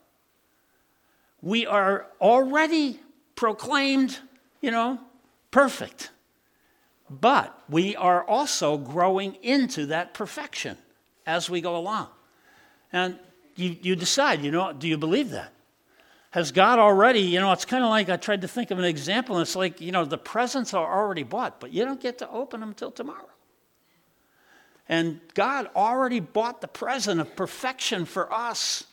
We 1.46 1.68
are 1.68 2.08
already 2.20 3.00
proclaimed, 3.36 4.18
you 4.62 4.72
know, 4.72 5.00
perfect. 5.52 6.10
But 7.08 7.56
we 7.70 7.96
are 7.96 8.24
also 8.24 8.80
growing 8.80 9.36
into 9.44 9.86
that 9.86 10.16
perfection 10.16 10.76
as 11.24 11.48
we 11.48 11.62
go 11.62 11.78
along. 11.78 12.08
And 12.92 13.20
you, 13.56 13.78
you 13.80 13.96
decide, 13.96 14.42
you 14.42 14.50
know, 14.50 14.74
do 14.74 14.88
you 14.88 14.98
believe 14.98 15.30
that? 15.30 15.54
Has 16.32 16.52
God 16.52 16.80
already, 16.80 17.20
you 17.20 17.40
know, 17.40 17.52
it's 17.52 17.64
kind 17.64 17.84
of 17.84 17.92
like 17.92 18.10
I 18.10 18.18
tried 18.18 18.42
to 18.42 18.48
think 18.48 18.72
of 18.72 18.80
an 18.80 18.86
example. 18.86 19.40
It's 19.40 19.56
like, 19.56 19.80
you 19.80 19.92
know, 19.92 20.04
the 20.04 20.18
presents 20.18 20.74
are 20.74 21.00
already 21.00 21.22
bought, 21.22 21.60
but 21.60 21.72
you 21.72 21.86
don't 21.86 22.02
get 22.02 22.18
to 22.18 22.30
open 22.32 22.62
them 22.62 22.70
until 22.70 22.90
tomorrow. 22.90 23.30
And 24.90 25.22
God 25.36 25.70
already 25.76 26.22
bought 26.22 26.62
the 26.62 26.68
present 26.68 27.22
of 27.22 27.36
perfection 27.36 28.06
for 28.06 28.34
us. 28.34 28.86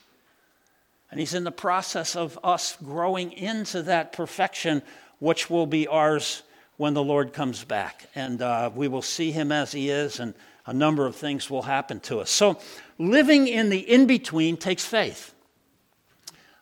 And 1.13 1.21
He's 1.21 1.35
in 1.35 1.45
the 1.45 1.53
process 1.53 2.17
of 2.17 2.39
us 2.43 2.79
growing 2.83 3.33
into 3.33 3.83
that 3.83 4.15
perfection, 4.15 4.81
which 5.19 5.51
will 5.51 5.67
be 5.67 5.87
ours 5.87 6.43
when 6.79 6.95
the 6.95 7.03
Lord 7.03 7.35
comes 7.35 7.65
back. 7.65 8.09
And 8.15 8.41
uh, 8.41 8.71
we 8.75 8.89
will 8.89 9.03
see 9.03 9.31
Him 9.31 9.53
as 9.53 9.73
He 9.73 9.91
is, 9.91 10.21
and 10.21 10.33
a 10.65 10.73
number 10.73 11.05
of 11.05 11.15
things 11.15 11.51
will 11.51 11.61
happen 11.61 12.01
to 12.01 12.21
us. 12.21 12.31
So, 12.31 12.59
living 12.99 13.47
in 13.47 13.69
the 13.69 13.79
in 13.79 14.07
between 14.07 14.57
takes 14.57 14.87
faith. 14.87 15.35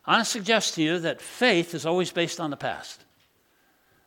I 0.04 0.14
want 0.14 0.24
to 0.24 0.30
suggest 0.30 0.74
to 0.74 0.82
you 0.82 0.98
that 0.98 1.22
faith 1.22 1.72
is 1.72 1.86
always 1.86 2.10
based 2.10 2.40
on 2.40 2.50
the 2.50 2.56
past. 2.56 3.04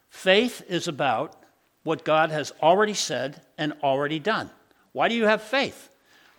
Faith 0.09 0.61
is 0.67 0.89
about 0.89 1.41
what 1.83 2.03
God 2.03 2.31
has 2.31 2.51
already 2.61 2.95
said 2.95 3.41
and 3.57 3.71
already 3.81 4.19
done. 4.19 4.49
Why 4.91 5.07
do 5.07 5.15
you 5.15 5.25
have 5.25 5.41
faith? 5.41 5.87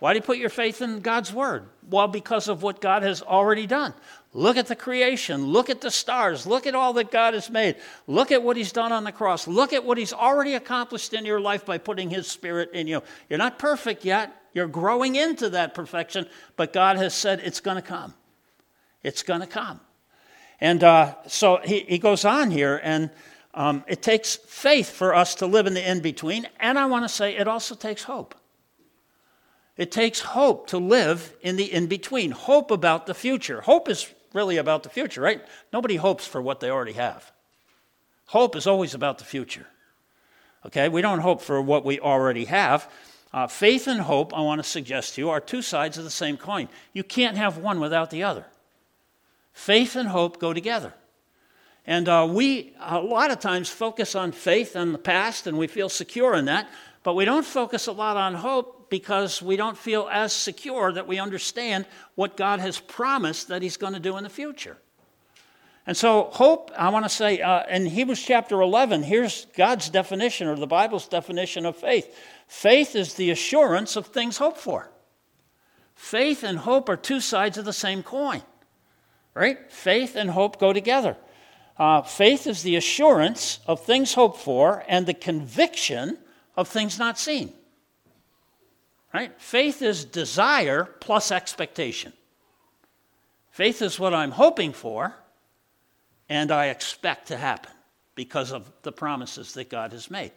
Why 0.05 0.13
do 0.13 0.17
you 0.17 0.21
put 0.21 0.37
your 0.37 0.51
faith 0.51 0.83
in 0.83 0.99
God's 0.99 1.33
word? 1.33 1.65
Well, 1.89 2.07
because 2.07 2.47
of 2.47 2.61
what 2.61 2.79
God 2.79 3.01
has 3.01 3.23
already 3.23 3.65
done. 3.65 3.91
Look 4.33 4.55
at 4.55 4.67
the 4.67 4.75
creation. 4.75 5.47
Look 5.47 5.67
at 5.67 5.81
the 5.81 5.89
stars. 5.89 6.45
Look 6.45 6.67
at 6.67 6.75
all 6.75 6.93
that 6.93 7.09
God 7.09 7.33
has 7.33 7.49
made. 7.49 7.77
Look 8.05 8.31
at 8.31 8.43
what 8.43 8.55
He's 8.55 8.71
done 8.71 8.91
on 8.91 9.03
the 9.03 9.11
cross. 9.11 9.47
Look 9.47 9.73
at 9.73 9.83
what 9.83 9.97
He's 9.97 10.13
already 10.13 10.53
accomplished 10.53 11.15
in 11.15 11.25
your 11.25 11.41
life 11.41 11.65
by 11.65 11.79
putting 11.79 12.11
His 12.11 12.27
Spirit 12.27 12.69
in 12.71 12.85
you. 12.85 13.01
You're 13.31 13.39
not 13.39 13.57
perfect 13.57 14.05
yet. 14.05 14.31
You're 14.53 14.67
growing 14.67 15.15
into 15.15 15.49
that 15.49 15.73
perfection, 15.73 16.27
but 16.55 16.71
God 16.71 16.97
has 16.97 17.15
said 17.15 17.39
it's 17.43 17.59
going 17.59 17.77
to 17.77 17.81
come. 17.81 18.13
It's 19.01 19.23
going 19.23 19.41
to 19.41 19.47
come. 19.47 19.79
And 20.61 20.83
uh, 20.83 21.15
so 21.25 21.61
he, 21.63 21.79
he 21.79 21.97
goes 21.97 22.25
on 22.25 22.51
here, 22.51 22.79
and 22.83 23.09
um, 23.55 23.83
it 23.87 24.03
takes 24.03 24.35
faith 24.35 24.91
for 24.91 25.15
us 25.15 25.33
to 25.33 25.47
live 25.47 25.65
in 25.65 25.73
the 25.73 25.89
in 25.89 26.01
between. 26.01 26.47
And 26.59 26.77
I 26.77 26.85
want 26.85 27.05
to 27.05 27.09
say 27.09 27.35
it 27.35 27.47
also 27.47 27.73
takes 27.73 28.03
hope. 28.03 28.35
It 29.77 29.91
takes 29.91 30.21
hope 30.21 30.67
to 30.67 30.77
live 30.77 31.35
in 31.41 31.57
the 31.57 31.71
in 31.71 31.87
between, 31.87 32.31
hope 32.31 32.71
about 32.71 33.07
the 33.07 33.13
future. 33.13 33.61
Hope 33.61 33.89
is 33.89 34.13
really 34.33 34.57
about 34.57 34.83
the 34.83 34.89
future, 34.89 35.21
right? 35.21 35.41
Nobody 35.73 35.95
hopes 35.95 36.25
for 36.25 36.41
what 36.41 36.59
they 36.59 36.69
already 36.69 36.93
have. 36.93 37.31
Hope 38.27 38.55
is 38.55 38.67
always 38.67 38.93
about 38.93 39.17
the 39.17 39.23
future. 39.23 39.67
Okay? 40.65 40.89
We 40.89 41.01
don't 41.01 41.19
hope 41.19 41.41
for 41.41 41.61
what 41.61 41.85
we 41.85 41.99
already 41.99 42.45
have. 42.45 42.89
Uh, 43.33 43.47
faith 43.47 43.87
and 43.87 44.01
hope, 44.01 44.33
I 44.33 44.41
want 44.41 44.63
to 44.63 44.69
suggest 44.69 45.15
to 45.15 45.21
you, 45.21 45.29
are 45.29 45.41
two 45.41 45.61
sides 45.61 45.97
of 45.97 46.03
the 46.03 46.09
same 46.09 46.37
coin. 46.37 46.69
You 46.93 47.03
can't 47.03 47.37
have 47.37 47.57
one 47.57 47.79
without 47.79 48.09
the 48.09 48.23
other. 48.23 48.45
Faith 49.51 49.95
and 49.95 50.09
hope 50.09 50.39
go 50.39 50.53
together. 50.53 50.93
And 51.85 52.09
uh, 52.09 52.27
we, 52.29 52.73
a 52.79 52.99
lot 52.99 53.31
of 53.31 53.39
times, 53.39 53.69
focus 53.69 54.15
on 54.15 54.31
faith 54.31 54.75
and 54.75 54.93
the 54.93 54.99
past, 54.99 55.47
and 55.47 55.57
we 55.57 55.67
feel 55.67 55.89
secure 55.89 56.33
in 56.33 56.45
that, 56.45 56.69
but 57.03 57.13
we 57.13 57.25
don't 57.25 57.45
focus 57.45 57.87
a 57.87 57.91
lot 57.91 58.17
on 58.17 58.33
hope 58.33 58.74
because 58.89 59.41
we 59.41 59.55
don't 59.55 59.77
feel 59.77 60.07
as 60.11 60.33
secure 60.33 60.91
that 60.91 61.07
we 61.07 61.19
understand 61.19 61.85
what 62.15 62.37
God 62.37 62.59
has 62.59 62.79
promised 62.79 63.47
that 63.47 63.61
He's 63.61 63.77
going 63.77 63.93
to 63.93 63.99
do 63.99 64.17
in 64.17 64.23
the 64.23 64.29
future. 64.29 64.77
And 65.87 65.95
so, 65.95 66.29
hope, 66.31 66.71
I 66.75 66.89
want 66.89 67.05
to 67.05 67.09
say, 67.09 67.41
uh, 67.41 67.63
in 67.67 67.85
Hebrews 67.85 68.23
chapter 68.23 68.59
11, 68.61 69.03
here's 69.03 69.45
God's 69.55 69.89
definition 69.89 70.47
or 70.47 70.55
the 70.55 70.65
Bible's 70.65 71.07
definition 71.07 71.65
of 71.65 71.75
faith 71.75 72.15
faith 72.47 72.95
is 72.95 73.13
the 73.15 73.31
assurance 73.31 73.95
of 73.95 74.07
things 74.07 74.37
hoped 74.37 74.57
for. 74.57 74.89
Faith 75.95 76.43
and 76.43 76.59
hope 76.59 76.89
are 76.89 76.97
two 76.97 77.21
sides 77.21 77.57
of 77.57 77.65
the 77.65 77.73
same 77.73 78.03
coin, 78.03 78.41
right? 79.33 79.71
Faith 79.71 80.15
and 80.15 80.29
hope 80.29 80.59
go 80.59 80.73
together. 80.73 81.15
Uh, 81.77 82.01
faith 82.01 82.47
is 82.47 82.63
the 82.63 82.75
assurance 82.75 83.59
of 83.67 83.83
things 83.83 84.13
hoped 84.13 84.39
for 84.39 84.83
and 84.87 85.05
the 85.05 85.13
conviction 85.13 86.17
of 86.55 86.67
things 86.67 86.97
not 86.97 87.19
seen. 87.19 87.53
Right? 89.15 89.31
Faith 89.41 89.81
is 89.81 90.03
desire 90.03 90.83
plus 90.99 91.31
expectation. 91.31 92.11
Faith 93.49 93.81
is 93.81 93.97
what 93.97 94.13
I'm 94.13 94.31
hoping 94.31 94.73
for 94.73 95.15
and 96.27 96.51
I 96.51 96.65
expect 96.65 97.29
to 97.29 97.37
happen 97.37 97.71
because 98.15 98.51
of 98.51 98.69
the 98.81 98.91
promises 98.91 99.53
that 99.53 99.69
God 99.69 99.93
has 99.93 100.11
made. 100.11 100.33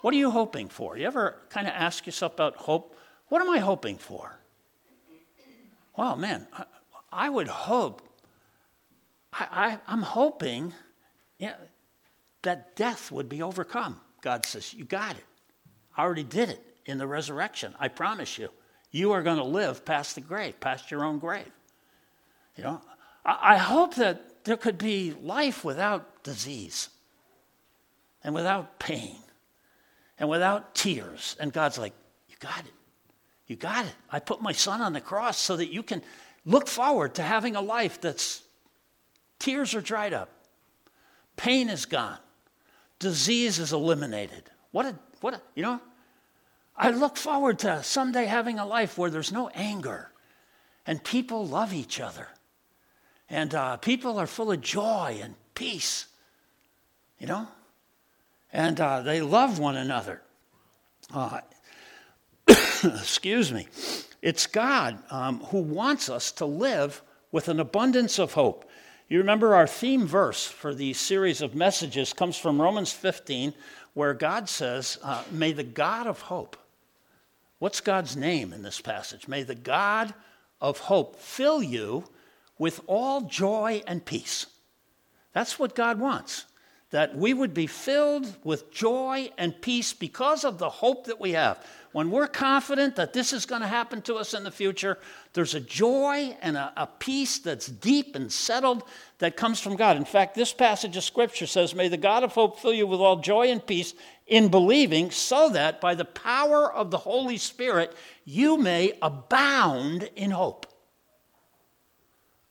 What 0.00 0.12
are 0.14 0.16
you 0.16 0.32
hoping 0.32 0.68
for? 0.68 0.98
You 0.98 1.06
ever 1.06 1.36
kind 1.48 1.68
of 1.68 1.74
ask 1.74 2.06
yourself 2.06 2.34
about 2.34 2.56
hope? 2.56 2.96
What 3.28 3.40
am 3.40 3.50
I 3.50 3.58
hoping 3.58 3.98
for? 3.98 4.36
Well, 5.96 6.16
man, 6.16 6.48
I, 6.52 6.64
I 7.12 7.28
would 7.28 7.46
hope, 7.46 8.02
I, 9.32 9.78
am 9.86 10.02
hoping 10.02 10.72
yeah, 11.38 11.54
that 12.42 12.74
death 12.74 13.12
would 13.12 13.28
be 13.28 13.42
overcome. 13.42 14.00
God 14.22 14.44
says, 14.44 14.74
You 14.74 14.86
got 14.86 15.16
it. 15.16 15.24
I 15.96 16.02
already 16.02 16.24
did 16.24 16.48
it 16.48 16.67
in 16.88 16.98
the 16.98 17.06
resurrection. 17.06 17.74
I 17.78 17.88
promise 17.88 18.38
you. 18.38 18.48
You 18.90 19.12
are 19.12 19.22
going 19.22 19.36
to 19.36 19.44
live 19.44 19.84
past 19.84 20.14
the 20.14 20.22
grave, 20.22 20.58
past 20.58 20.90
your 20.90 21.04
own 21.04 21.18
grave. 21.18 21.52
You 22.56 22.64
know, 22.64 22.80
I, 23.24 23.54
I 23.54 23.56
hope 23.58 23.94
that 23.96 24.44
there 24.44 24.56
could 24.56 24.78
be 24.78 25.14
life 25.22 25.62
without 25.62 26.24
disease 26.24 26.88
and 28.24 28.34
without 28.34 28.78
pain 28.78 29.18
and 30.18 30.28
without 30.28 30.74
tears. 30.74 31.36
And 31.38 31.52
God's 31.52 31.78
like, 31.78 31.92
You 32.28 32.36
got 32.40 32.60
it. 32.60 32.72
You 33.46 33.56
got 33.56 33.84
it. 33.84 33.94
I 34.10 34.20
put 34.20 34.40
my 34.40 34.52
son 34.52 34.80
on 34.80 34.94
the 34.94 35.00
cross 35.00 35.38
so 35.38 35.56
that 35.56 35.72
you 35.72 35.82
can 35.82 36.02
look 36.46 36.66
forward 36.66 37.14
to 37.16 37.22
having 37.22 37.54
a 37.54 37.60
life 37.60 38.00
that's 38.00 38.42
tears 39.38 39.74
are 39.74 39.80
dried 39.82 40.14
up, 40.14 40.30
pain 41.36 41.68
is 41.68 41.84
gone, 41.84 42.18
disease 42.98 43.58
is 43.58 43.72
eliminated. 43.72 44.44
What 44.70 44.86
a, 44.86 44.98
what 45.20 45.34
a, 45.34 45.42
you 45.54 45.62
know, 45.62 45.80
I 46.78 46.90
look 46.90 47.16
forward 47.16 47.58
to 47.60 47.82
someday 47.82 48.26
having 48.26 48.58
a 48.58 48.64
life 48.64 48.96
where 48.96 49.10
there's 49.10 49.32
no 49.32 49.48
anger 49.48 50.10
and 50.86 51.02
people 51.02 51.46
love 51.46 51.74
each 51.74 52.00
other 52.00 52.28
and 53.28 53.54
uh, 53.54 53.76
people 53.76 54.18
are 54.18 54.26
full 54.26 54.52
of 54.52 54.60
joy 54.60 55.18
and 55.22 55.34
peace. 55.54 56.06
You 57.18 57.26
know? 57.26 57.48
And 58.52 58.80
uh, 58.80 59.02
they 59.02 59.20
love 59.20 59.58
one 59.58 59.76
another. 59.76 60.22
Uh, 61.12 61.40
excuse 62.84 63.52
me. 63.52 63.68
It's 64.22 64.46
God 64.46 64.98
um, 65.10 65.40
who 65.40 65.58
wants 65.58 66.08
us 66.08 66.32
to 66.32 66.46
live 66.46 67.02
with 67.30 67.48
an 67.48 67.60
abundance 67.60 68.18
of 68.18 68.32
hope. 68.32 68.68
You 69.08 69.18
remember 69.18 69.54
our 69.54 69.66
theme 69.66 70.06
verse 70.06 70.46
for 70.46 70.74
the 70.74 70.92
series 70.92 71.40
of 71.40 71.54
messages 71.54 72.12
comes 72.12 72.36
from 72.36 72.60
Romans 72.60 72.92
15, 72.92 73.54
where 73.94 74.14
God 74.14 74.48
says, 74.48 74.98
uh, 75.02 75.22
May 75.30 75.52
the 75.52 75.62
God 75.64 76.06
of 76.06 76.20
hope, 76.20 76.56
what's 77.58 77.80
God's 77.80 78.16
name 78.16 78.52
in 78.52 78.62
this 78.62 78.80
passage? 78.80 79.28
May 79.28 79.42
the 79.42 79.54
God 79.54 80.14
of 80.60 80.78
hope 80.78 81.20
fill 81.20 81.62
you 81.62 82.04
with 82.58 82.80
all 82.86 83.22
joy 83.22 83.82
and 83.86 84.04
peace. 84.04 84.46
That's 85.32 85.58
what 85.58 85.74
God 85.74 86.00
wants 86.00 86.44
that 86.90 87.14
we 87.14 87.34
would 87.34 87.52
be 87.52 87.66
filled 87.66 88.34
with 88.44 88.72
joy 88.72 89.30
and 89.36 89.60
peace 89.60 89.92
because 89.92 90.44
of 90.44 90.58
the 90.58 90.70
hope 90.70 91.06
that 91.06 91.20
we 91.20 91.32
have. 91.32 91.62
When 91.92 92.10
we're 92.10 92.28
confident 92.28 92.96
that 92.96 93.12
this 93.12 93.32
is 93.32 93.44
going 93.44 93.60
to 93.60 93.68
happen 93.68 94.00
to 94.02 94.14
us 94.14 94.32
in 94.32 94.44
the 94.44 94.50
future, 94.50 94.98
there's 95.32 95.54
a 95.54 95.60
joy 95.60 96.36
and 96.40 96.56
a, 96.56 96.72
a, 96.76 96.86
peace 96.86 97.38
that's 97.38 97.66
deep 97.66 98.14
and 98.14 98.32
settled 98.32 98.84
that 99.18 99.36
comes 99.36 99.60
from 99.60 99.76
God. 99.76 99.96
In 99.96 100.04
fact, 100.04 100.34
this 100.34 100.52
passage 100.52 100.96
of 100.96 101.04
Scripture 101.04 101.46
says, 101.46 101.74
May 101.74 101.88
the 101.88 101.96
God 101.96 102.24
of 102.24 102.32
hope 102.32 102.58
fill 102.58 102.74
you 102.74 102.86
with 102.86 103.00
all 103.00 103.16
joy 103.16 103.48
and 103.48 103.66
peace 103.66 103.94
in 104.28 104.48
believing, 104.48 105.10
so 105.10 105.48
that 105.48 105.80
by 105.80 105.94
the 105.94 106.04
power 106.04 106.72
of 106.72 106.90
the 106.90 106.98
Holy 106.98 107.38
Spirit 107.38 107.96
you 108.24 108.58
may 108.58 108.92
abound 109.00 110.08
in 110.14 110.30
hope. 110.30 110.66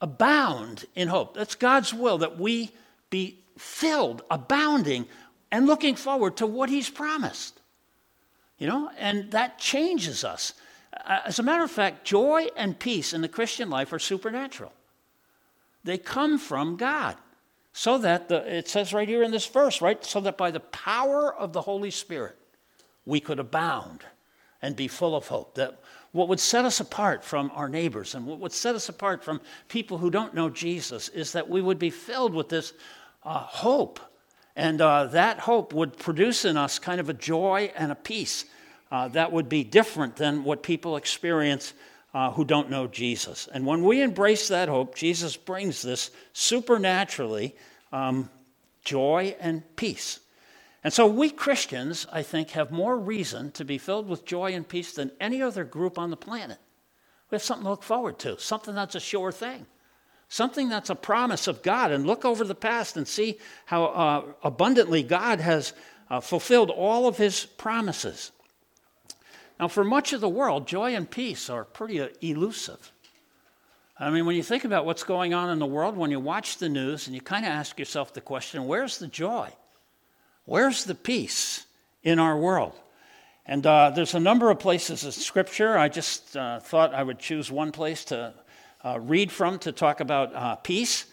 Abound 0.00 0.86
in 0.94 1.08
hope. 1.08 1.34
That's 1.34 1.54
God's 1.54 1.94
will 1.94 2.18
that 2.18 2.38
we 2.38 2.72
be 3.10 3.38
filled, 3.56 4.22
abounding, 4.30 5.06
and 5.50 5.66
looking 5.66 5.94
forward 5.94 6.36
to 6.36 6.46
what 6.46 6.68
He's 6.68 6.90
promised. 6.90 7.60
You 8.58 8.66
know, 8.66 8.90
and 8.98 9.30
that 9.30 9.58
changes 9.58 10.24
us. 10.24 10.52
As 11.06 11.38
a 11.38 11.44
matter 11.44 11.62
of 11.62 11.70
fact, 11.70 12.04
joy 12.04 12.48
and 12.56 12.78
peace 12.78 13.12
in 13.12 13.22
the 13.22 13.28
Christian 13.28 13.70
life 13.70 13.92
are 13.92 14.00
supernatural. 14.00 14.72
They 15.84 15.96
come 15.96 16.38
from 16.38 16.76
God. 16.76 17.16
So 17.78 17.96
that 17.98 18.28
the, 18.28 18.56
it 18.56 18.66
says 18.66 18.92
right 18.92 19.08
here 19.08 19.22
in 19.22 19.30
this 19.30 19.46
verse, 19.46 19.80
right? 19.80 20.04
So 20.04 20.20
that 20.22 20.36
by 20.36 20.50
the 20.50 20.58
power 20.58 21.32
of 21.32 21.52
the 21.52 21.60
Holy 21.60 21.92
Spirit, 21.92 22.36
we 23.06 23.20
could 23.20 23.38
abound 23.38 24.00
and 24.60 24.74
be 24.74 24.88
full 24.88 25.14
of 25.14 25.28
hope. 25.28 25.54
That 25.54 25.78
what 26.10 26.26
would 26.26 26.40
set 26.40 26.64
us 26.64 26.80
apart 26.80 27.22
from 27.22 27.52
our 27.54 27.68
neighbors 27.68 28.16
and 28.16 28.26
what 28.26 28.40
would 28.40 28.50
set 28.50 28.74
us 28.74 28.88
apart 28.88 29.22
from 29.22 29.40
people 29.68 29.96
who 29.96 30.10
don't 30.10 30.34
know 30.34 30.50
Jesus 30.50 31.08
is 31.10 31.30
that 31.34 31.48
we 31.48 31.62
would 31.62 31.78
be 31.78 31.90
filled 31.90 32.34
with 32.34 32.48
this 32.48 32.72
uh, 33.22 33.38
hope. 33.38 34.00
And 34.56 34.80
uh, 34.80 35.04
that 35.12 35.38
hope 35.38 35.72
would 35.72 35.96
produce 35.96 36.44
in 36.44 36.56
us 36.56 36.80
kind 36.80 36.98
of 36.98 37.08
a 37.08 37.14
joy 37.14 37.70
and 37.76 37.92
a 37.92 37.94
peace 37.94 38.44
uh, 38.90 39.06
that 39.06 39.30
would 39.30 39.48
be 39.48 39.62
different 39.62 40.16
than 40.16 40.42
what 40.42 40.64
people 40.64 40.96
experience 40.96 41.74
uh, 42.14 42.30
who 42.32 42.44
don't 42.44 42.70
know 42.70 42.86
Jesus. 42.86 43.48
And 43.52 43.66
when 43.66 43.82
we 43.82 44.02
embrace 44.02 44.48
that 44.48 44.68
hope, 44.68 44.94
Jesus 44.94 45.36
brings 45.36 45.82
this 45.82 46.10
supernaturally 46.32 47.54
um, 47.92 48.30
joy 48.84 49.36
and 49.40 49.62
peace. 49.76 50.20
And 50.84 50.92
so 50.92 51.06
we 51.06 51.30
Christians, 51.30 52.06
I 52.12 52.22
think, 52.22 52.50
have 52.50 52.70
more 52.70 52.96
reason 52.96 53.50
to 53.52 53.64
be 53.64 53.78
filled 53.78 54.08
with 54.08 54.24
joy 54.24 54.54
and 54.54 54.66
peace 54.66 54.92
than 54.94 55.10
any 55.20 55.42
other 55.42 55.64
group 55.64 55.98
on 55.98 56.10
the 56.10 56.16
planet. 56.16 56.58
We 57.30 57.34
have 57.34 57.42
something 57.42 57.64
to 57.64 57.70
look 57.70 57.82
forward 57.82 58.18
to, 58.20 58.38
something 58.38 58.74
that's 58.74 58.94
a 58.94 59.00
sure 59.00 59.32
thing 59.32 59.66
something 60.28 60.68
that's 60.68 60.90
a 60.90 60.94
promise 60.94 61.46
of 61.46 61.62
God, 61.62 61.90
and 61.90 62.06
look 62.06 62.24
over 62.24 62.44
the 62.44 62.54
past 62.54 62.96
and 62.96 63.08
see 63.08 63.38
how 63.64 63.86
uh, 63.86 64.24
abundantly 64.42 65.02
God 65.02 65.40
has 65.40 65.72
uh, 66.10 66.20
fulfilled 66.20 66.70
all 66.70 67.06
of 67.06 67.16
his 67.16 67.46
promises. 67.46 68.30
Now, 69.58 69.68
for 69.68 69.82
much 69.82 70.12
of 70.12 70.20
the 70.20 70.28
world, 70.28 70.68
joy 70.68 70.94
and 70.94 71.10
peace 71.10 71.50
are 71.50 71.64
pretty 71.64 72.06
elusive. 72.20 72.92
I 73.98 74.10
mean, 74.10 74.26
when 74.26 74.36
you 74.36 74.44
think 74.44 74.64
about 74.64 74.86
what's 74.86 75.02
going 75.02 75.34
on 75.34 75.50
in 75.50 75.58
the 75.58 75.66
world, 75.66 75.96
when 75.96 76.12
you 76.12 76.20
watch 76.20 76.58
the 76.58 76.68
news 76.68 77.06
and 77.06 77.14
you 77.14 77.20
kind 77.20 77.44
of 77.44 77.50
ask 77.50 77.78
yourself 77.78 78.14
the 78.14 78.20
question 78.20 78.66
where's 78.66 78.98
the 78.98 79.08
joy? 79.08 79.50
Where's 80.44 80.84
the 80.84 80.94
peace 80.94 81.66
in 82.04 82.20
our 82.20 82.38
world? 82.38 82.74
And 83.44 83.66
uh, 83.66 83.90
there's 83.90 84.14
a 84.14 84.20
number 84.20 84.50
of 84.50 84.60
places 84.60 85.04
in 85.04 85.10
Scripture. 85.10 85.76
I 85.76 85.88
just 85.88 86.36
uh, 86.36 86.60
thought 86.60 86.94
I 86.94 87.02
would 87.02 87.18
choose 87.18 87.50
one 87.50 87.72
place 87.72 88.04
to 88.06 88.34
uh, 88.84 89.00
read 89.00 89.32
from 89.32 89.58
to 89.60 89.72
talk 89.72 90.00
about 90.00 90.34
uh, 90.34 90.54
peace. 90.56 91.06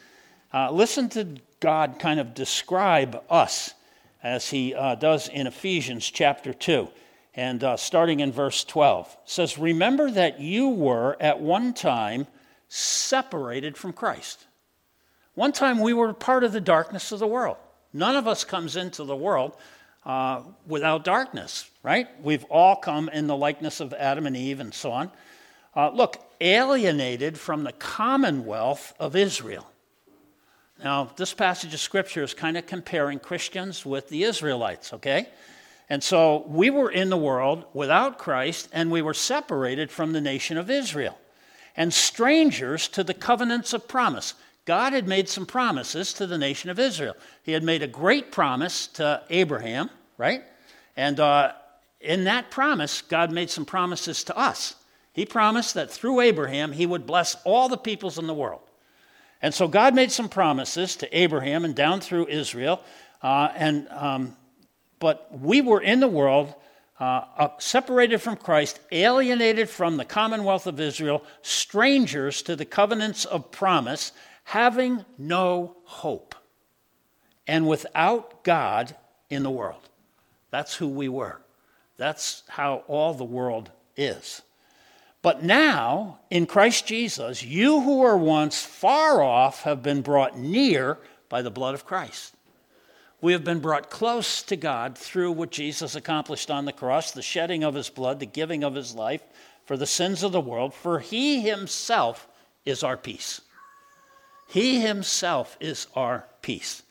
Uh, 0.53 0.69
listen 0.69 1.09
to 1.09 1.27
God 1.59 1.97
kind 1.97 2.19
of 2.19 2.35
describe 2.35 3.23
us 3.29 3.73
as 4.21 4.49
he 4.49 4.75
uh, 4.75 4.95
does 4.95 5.27
in 5.29 5.47
Ephesians 5.47 6.09
chapter 6.09 6.53
2. 6.53 6.87
And 7.35 7.63
uh, 7.63 7.77
starting 7.77 8.21
in 8.21 8.31
verse 8.31 8.63
12, 8.63 9.17
says, 9.25 9.57
Remember 9.57 10.09
that 10.09 10.39
you 10.39 10.69
were 10.69 11.17
at 11.19 11.41
one 11.41 11.73
time 11.73 12.27
separated 12.69 13.77
from 13.77 13.93
Christ. 13.93 14.45
One 15.33 15.51
time 15.51 15.79
we 15.79 15.93
were 15.93 16.13
part 16.13 16.45
of 16.45 16.53
the 16.53 16.61
darkness 16.61 17.11
of 17.11 17.19
the 17.19 17.27
world. 17.27 17.57
None 17.91 18.15
of 18.15 18.27
us 18.27 18.43
comes 18.45 18.77
into 18.77 19.03
the 19.03 19.15
world 19.15 19.55
uh, 20.05 20.41
without 20.65 21.03
darkness, 21.03 21.69
right? 21.83 22.07
We've 22.21 22.45
all 22.45 22.77
come 22.77 23.09
in 23.09 23.27
the 23.27 23.35
likeness 23.35 23.81
of 23.81 23.93
Adam 23.93 24.27
and 24.27 24.37
Eve 24.37 24.61
and 24.61 24.73
so 24.73 24.91
on. 24.91 25.11
Uh, 25.75 25.89
look, 25.89 26.17
alienated 26.39 27.37
from 27.37 27.63
the 27.63 27.73
commonwealth 27.73 28.93
of 28.97 29.15
Israel. 29.15 29.69
Now, 30.83 31.11
this 31.15 31.33
passage 31.33 31.73
of 31.73 31.79
scripture 31.79 32.23
is 32.23 32.33
kind 32.33 32.57
of 32.57 32.65
comparing 32.65 33.19
Christians 33.19 33.85
with 33.85 34.09
the 34.09 34.23
Israelites, 34.23 34.93
okay? 34.93 35.27
And 35.89 36.03
so 36.03 36.45
we 36.47 36.69
were 36.69 36.89
in 36.89 37.09
the 37.09 37.17
world 37.17 37.65
without 37.73 38.17
Christ, 38.17 38.69
and 38.73 38.91
we 38.91 39.01
were 39.01 39.13
separated 39.13 39.91
from 39.91 40.13
the 40.13 40.21
nation 40.21 40.57
of 40.57 40.69
Israel 40.69 41.17
and 41.77 41.93
strangers 41.93 42.87
to 42.89 43.03
the 43.03 43.13
covenants 43.13 43.73
of 43.73 43.87
promise. 43.87 44.33
God 44.65 44.93
had 44.93 45.07
made 45.07 45.29
some 45.29 45.45
promises 45.45 46.13
to 46.13 46.25
the 46.25 46.37
nation 46.37 46.69
of 46.69 46.79
Israel. 46.79 47.15
He 47.43 47.51
had 47.51 47.63
made 47.63 47.83
a 47.83 47.87
great 47.87 48.31
promise 48.31 48.87
to 48.87 49.21
Abraham, 49.29 49.89
right? 50.17 50.41
And 50.97 51.19
uh, 51.19 51.51
in 51.99 52.23
that 52.23 52.49
promise, 52.49 53.01
God 53.01 53.31
made 53.31 53.49
some 53.49 53.65
promises 53.65 54.23
to 54.23 54.37
us. 54.37 54.75
He 55.13 55.25
promised 55.25 55.75
that 55.75 55.91
through 55.91 56.21
Abraham, 56.21 56.71
he 56.71 56.85
would 56.85 57.05
bless 57.05 57.35
all 57.43 57.69
the 57.69 57.77
peoples 57.77 58.17
in 58.17 58.27
the 58.27 58.33
world. 58.33 58.61
And 59.41 59.53
so 59.53 59.67
God 59.67 59.93
made 59.93 60.11
some 60.11 60.29
promises 60.29 60.95
to 60.97 61.17
Abraham 61.17 61.65
and 61.65 61.75
down 61.75 62.01
through 62.01 62.27
Israel. 62.27 62.81
Uh, 63.21 63.49
and, 63.55 63.87
um, 63.91 64.35
but 65.05 65.29
we 65.39 65.61
were 65.61 65.81
in 65.81 65.99
the 65.99 66.07
world, 66.07 66.51
uh, 66.99 67.25
uh, 67.37 67.49
separated 67.59 68.17
from 68.17 68.35
Christ, 68.35 68.79
alienated 68.91 69.69
from 69.69 69.97
the 69.97 70.03
commonwealth 70.03 70.65
of 70.65 70.79
Israel, 70.79 71.23
strangers 71.43 72.41
to 72.41 72.55
the 72.55 72.65
covenants 72.65 73.23
of 73.23 73.51
promise, 73.51 74.13
having 74.45 75.05
no 75.19 75.77
hope, 75.83 76.33
and 77.45 77.67
without 77.67 78.43
God 78.43 78.95
in 79.29 79.43
the 79.43 79.51
world. 79.51 79.89
That's 80.49 80.73
who 80.73 80.87
we 80.87 81.07
were. 81.07 81.39
That's 81.97 82.41
how 82.47 82.83
all 82.87 83.13
the 83.13 83.23
world 83.23 83.69
is. 83.95 84.41
But 85.21 85.43
now, 85.43 86.17
in 86.31 86.47
Christ 86.47 86.87
Jesus, 86.87 87.43
you 87.43 87.81
who 87.81 87.99
were 87.99 88.17
once 88.17 88.65
far 88.65 89.21
off 89.21 89.61
have 89.61 89.83
been 89.83 90.01
brought 90.01 90.35
near 90.35 90.97
by 91.29 91.43
the 91.43 91.51
blood 91.51 91.75
of 91.75 91.85
Christ. 91.85 92.34
We 93.21 93.33
have 93.33 93.43
been 93.43 93.59
brought 93.59 93.89
close 93.89 94.41
to 94.43 94.55
God 94.55 94.97
through 94.97 95.31
what 95.31 95.51
Jesus 95.51 95.95
accomplished 95.95 96.51
on 96.51 96.65
the 96.65 96.73
cross, 96.73 97.11
the 97.11 97.21
shedding 97.21 97.63
of 97.63 97.73
his 97.73 97.89
blood, 97.89 98.19
the 98.19 98.25
giving 98.25 98.63
of 98.63 98.75
his 98.75 98.93
life 98.93 99.23
for 99.65 99.77
the 99.77 99.85
sins 99.87 100.21
of 100.21 100.31
the 100.31 100.41
world, 100.41 100.73
for 100.73 100.99
he 100.99 101.41
himself 101.41 102.27
is 102.65 102.83
our 102.83 102.97
peace. 102.97 103.41
He 104.47 104.81
himself 104.81 105.57
is 105.59 105.87
our 105.95 106.25
peace. 106.41 106.83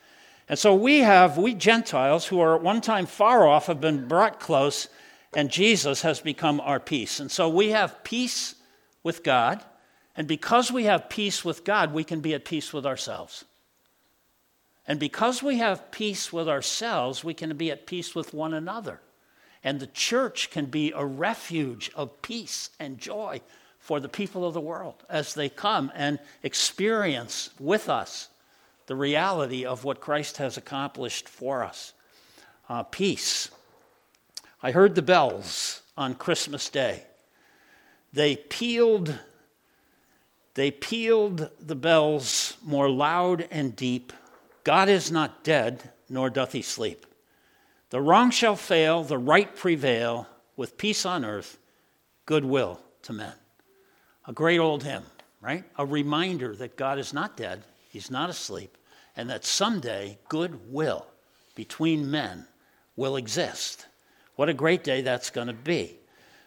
And 0.49 0.59
so 0.59 0.75
we 0.75 1.01
have, 1.01 1.39
we 1.39 1.55
Gentiles 1.55 2.27
who 2.27 2.41
are 2.41 2.57
at 2.57 2.63
one 2.63 2.81
time 2.81 3.07
far 3.07 3.47
off, 3.47 3.67
have 3.67 3.81
been 3.81 4.09
brought 4.09 4.41
close 4.41 4.89
and 5.35 5.51
Jesus 5.51 6.03
has 6.03 6.21
become 6.21 6.61
our 6.61 6.81
peace. 6.81 7.21
And 7.21 7.31
so 7.31 7.49
we 7.49 7.71
have 7.71 8.05
peace 8.05 8.55
with 9.03 9.23
God, 9.23 9.65
and 10.17 10.29
because 10.29 10.71
we 10.71 10.85
have 10.85 11.09
peace 11.09 11.45
with 11.45 11.65
God, 11.65 11.93
we 11.93 12.05
can 12.05 12.21
be 12.21 12.35
at 12.35 12.45
peace 12.45 12.73
with 12.73 12.87
ourselves. 12.87 13.45
And 14.87 15.01
because 15.01 15.43
we 15.43 15.59
have 15.59 15.91
peace 15.91 16.33
with 16.33 16.49
ourselves, 16.49 17.25
we 17.25 17.35
can 17.35 17.57
be 17.57 17.71
at 17.71 17.87
peace 17.87 18.15
with 18.15 18.35
one 18.35 18.53
another. 18.53 19.01
And 19.63 19.81
the 19.81 19.87
church 19.87 20.51
can 20.51 20.67
be 20.67 20.93
a 20.95 21.05
refuge 21.05 21.91
of 21.95 22.21
peace 22.21 22.71
and 22.79 22.99
joy 22.99 23.41
for 23.79 23.99
the 23.99 24.09
people 24.09 24.47
of 24.47 24.55
the 24.55 24.61
world 24.61 25.05
as 25.09 25.35
they 25.35 25.49
come 25.49 25.91
and 25.95 26.19
experience 26.43 27.51
with 27.59 27.89
us 27.89 28.29
the 28.87 28.97
reality 28.97 29.65
of 29.65 29.85
what 29.85 30.01
Christ 30.01 30.37
has 30.37 30.59
accomplished 30.59 31.29
for 31.29 31.65
us. 31.65 31.95
Uh, 32.69 32.83
peace. 32.83 33.51
I 34.63 34.71
heard 34.73 34.95
the 34.95 35.03
bells 35.03 35.83
on 35.97 36.15
Christmas 36.15 36.69
Day. 36.69 37.05
They 38.13 38.37
pealed 38.37 39.19
they 40.55 40.71
pealed 40.71 41.51
the 41.61 41.75
bells 41.75 42.57
more 42.63 42.89
loud 42.89 43.49
and 43.51 43.75
deep 43.75 44.13
God 44.65 44.89
is 44.89 45.13
not 45.13 45.45
dead, 45.45 45.91
nor 46.09 46.31
doth 46.31 46.53
he 46.53 46.63
sleep. 46.63 47.07
The 47.91 48.01
wrong 48.01 48.31
shall 48.31 48.57
fail, 48.57 49.05
the 49.05 49.19
right 49.19 49.55
prevail, 49.55 50.27
with 50.57 50.79
peace 50.79 51.07
on 51.07 51.25
earth, 51.25 51.59
goodwill 52.27 52.81
to 53.03 53.13
men. 53.13 53.35
A 54.27 54.33
great 54.33 54.59
old 54.59 54.83
hymn, 54.83 55.05
right? 55.41 55.65
A 55.77 55.85
reminder 55.85 56.57
that 56.57 56.77
God 56.77 56.99
is 56.99 57.13
not 57.13 57.37
dead, 57.37 57.63
he's 57.91 58.11
not 58.11 58.31
asleep, 58.31 58.77
and 59.17 59.29
that 59.31 59.45
someday 59.45 60.19
goodwill 60.29 61.07
between 61.55 62.11
men 62.11 62.47
will 62.97 63.17
exist. 63.17 63.87
What 64.37 64.49
a 64.49 64.55
great 64.55 64.83
day 64.83 65.03
that's 65.03 65.31
going 65.31 65.47
to 65.47 65.53
be. 65.53 65.99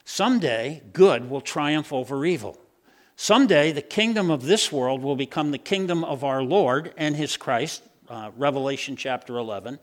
Someday, 0.05 0.81
good 0.93 1.29
will 1.29 1.41
triumph 1.41 1.93
over 1.93 2.25
evil. 2.25 2.57
Someday, 3.15 3.71
the 3.71 3.81
kingdom 3.81 4.31
of 4.31 4.43
this 4.43 4.71
world 4.71 5.01
will 5.01 5.15
become 5.15 5.51
the 5.51 5.57
kingdom 5.57 6.03
of 6.03 6.23
our 6.23 6.41
Lord 6.41 6.93
and 6.97 7.15
his 7.15 7.37
Christ, 7.37 7.83
uh, 8.09 8.31
Revelation 8.37 8.95
chapter 8.95 9.37
11. 9.37 9.79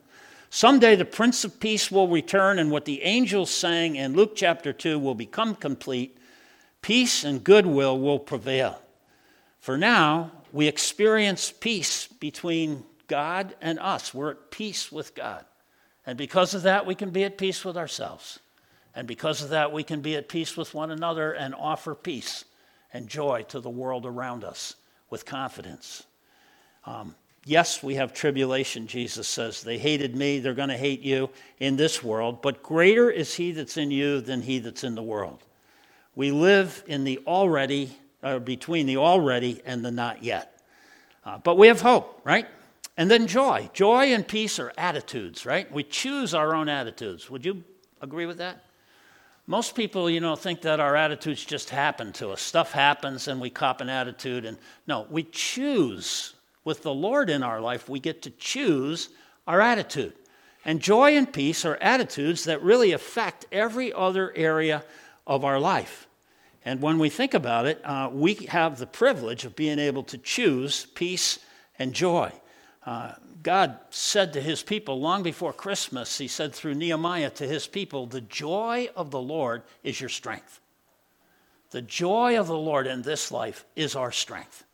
Someday, 0.51 0.97
the 0.97 1.05
Prince 1.05 1.45
of 1.45 1.59
Peace 1.59 1.91
will 1.91 2.09
return, 2.09 2.59
and 2.59 2.71
what 2.71 2.85
the 2.85 3.03
angels 3.03 3.51
sang 3.51 3.97
in 3.97 4.15
Luke 4.15 4.37
chapter 4.37 4.73
2 4.73 4.99
will 4.99 5.15
become 5.15 5.55
complete. 5.55 6.17
Peace 6.81 7.25
and 7.25 7.43
goodwill 7.43 7.99
will 7.99 8.19
prevail. 8.19 8.81
For 9.59 9.77
now, 9.77 10.31
we 10.53 10.69
experience 10.69 11.51
peace 11.51 12.07
between 12.07 12.85
God 13.09 13.57
and 13.61 13.79
us. 13.79 14.15
We're 14.15 14.33
at 14.33 14.51
peace 14.51 14.93
with 14.93 15.15
God. 15.15 15.45
And 16.07 16.17
because 16.19 16.55
of 16.55 16.63
that, 16.63 16.87
we 16.87 16.95
can 16.95 17.11
be 17.11 17.25
at 17.25 17.39
peace 17.39 17.65
with 17.65 17.77
ourselves. 17.77 18.39
And 18.95 19.09
because 19.09 19.43
of 19.43 19.51
that, 19.51 19.73
we 19.73 19.83
can 19.83 20.03
be 20.03 20.15
at 20.17 20.29
peace 20.29 20.57
with 20.57 20.75
one 20.75 20.91
another 20.91 21.33
and 21.33 21.55
offer 21.55 21.95
peace 21.95 22.45
and 22.93 23.09
joy 23.09 23.43
to 23.49 23.59
the 23.59 23.71
world 23.71 24.07
around 24.07 24.45
us 24.45 24.77
with 25.11 25.27
confidence. 25.27 26.05
Um, 26.87 27.15
yes, 27.45 27.83
we 27.83 27.95
have 27.95 28.13
tribulation, 28.13 28.87
Jesus 28.87 29.29
says. 29.29 29.63
They 29.63 29.79
hated 29.79 30.17
me, 30.17 30.39
they're 30.39 30.55
going 30.55 30.69
to 30.69 30.77
hate 30.77 31.03
you 31.03 31.31
in 31.59 31.77
this 31.77 32.03
world, 32.03 32.43
but 32.43 32.63
greater 32.63 33.11
is 33.11 33.35
he 33.35 33.53
that's 33.53 33.77
in 33.77 33.91
you 33.91 34.21
than 34.21 34.43
he 34.43 34.59
that's 34.59 34.85
in 34.85 34.95
the 34.95 35.03
world. 35.03 35.43
We 36.15 36.31
live 36.31 36.83
in 36.87 37.05
the 37.05 37.21
already, 37.27 37.97
or 38.23 38.41
between 38.41 38.87
the 38.87 38.99
already 38.99 39.61
and 39.65 39.85
the 39.85 39.91
not 39.91 40.23
yet. 40.23 40.61
Uh, 41.25 41.39
but 41.39 41.57
we 41.57 41.69
have 41.69 41.81
hope, 41.81 42.21
right? 42.25 42.47
And 42.97 43.11
then 43.11 43.27
joy. 43.27 43.71
Joy 43.73 44.13
and 44.15 44.27
peace 44.27 44.59
are 44.59 44.73
attitudes, 44.79 45.45
right? 45.45 45.71
We 45.73 45.83
choose 45.83 46.35
our 46.35 46.55
own 46.55 46.69
attitudes. 46.69 47.29
Would 47.31 47.45
you 47.45 47.65
agree 48.01 48.27
with 48.27 48.39
that? 48.39 48.65
Most 49.47 49.75
people, 49.75 50.09
you 50.09 50.21
know, 50.21 50.37
think 50.37 50.63
that 50.63 50.81
our 50.81 50.97
attitudes 50.97 51.45
just 51.45 51.71
happen 51.71 52.13
to 52.15 52.31
us. 52.31 52.41
Stuff 52.41 52.73
happens 52.73 53.29
and 53.29 53.41
we 53.41 53.51
cop 53.51 53.81
an 53.81 53.89
attitude. 53.89 54.45
And 54.45 54.57
no, 54.87 55.07
we 55.11 55.25
choose. 55.25 56.34
With 56.64 56.83
the 56.83 56.94
Lord 56.94 57.31
in 57.31 57.42
our 57.42 57.61
life, 57.61 57.88
we 57.88 58.00
get 58.00 58.22
to 58.22 58.31
choose 58.31 59.11
our 59.46 59.61
attitude. 59.61 60.14
And 60.64 60.81
joy 60.81 61.16
and 61.16 61.31
peace 61.31 61.64
are 61.64 61.77
attitudes 61.77 62.44
that 62.44 62.62
really 62.62 62.92
affect 62.92 63.46
every 63.53 63.92
other 63.92 64.33
area 64.35 64.83
of 65.27 65.44
our 65.44 65.61
life. 65.61 66.09
And 66.64 66.81
when 66.81 66.98
we 66.98 67.11
think 67.11 67.35
about 67.35 67.66
it, 67.66 67.81
uh, 67.85 68.09
we 68.11 68.35
have 68.48 68.79
the 68.79 68.87
privilege 68.87 69.44
of 69.44 69.55
being 69.55 69.79
able 69.79 70.03
to 70.05 70.16
choose 70.16 70.87
peace 70.94 71.38
and 71.79 71.92
joy. 71.92 72.33
Uh, 72.87 73.12
God 73.42 73.79
said 73.90 74.33
to 74.33 74.40
his 74.40 74.62
people 74.62 75.00
long 75.00 75.22
before 75.22 75.53
Christmas, 75.53 76.16
he 76.16 76.29
said 76.29 76.55
through 76.55 76.74
Nehemiah 76.74 77.31
to 77.31 77.46
his 77.46 77.66
people, 77.66 78.07
The 78.07 78.22
joy 78.22 78.88
of 78.96 79.11
the 79.11 79.20
Lord 79.20 79.62
is 79.83 80.00
your 80.00 80.09
strength. 80.09 80.61
The 81.70 81.83
joy 81.83 82.38
of 82.38 82.46
the 82.46 82.57
Lord 82.57 82.87
in 82.87 83.03
this 83.03 83.31
life 83.31 83.66
is 83.77 83.94
our 83.94 84.12
strength. 84.12 84.64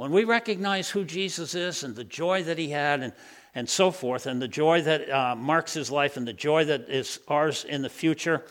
When 0.00 0.12
we 0.12 0.24
recognize 0.24 0.88
who 0.88 1.04
Jesus 1.04 1.54
is 1.54 1.84
and 1.84 1.94
the 1.94 2.04
joy 2.04 2.42
that 2.44 2.56
he 2.56 2.70
had 2.70 3.02
and, 3.02 3.12
and 3.54 3.68
so 3.68 3.90
forth, 3.90 4.24
and 4.24 4.40
the 4.40 4.48
joy 4.48 4.80
that 4.80 5.10
uh, 5.10 5.36
marks 5.36 5.74
his 5.74 5.90
life 5.90 6.16
and 6.16 6.26
the 6.26 6.32
joy 6.32 6.64
that 6.64 6.88
is 6.88 7.20
ours 7.28 7.64
in 7.64 7.82
the 7.82 7.90
future, 7.90 8.46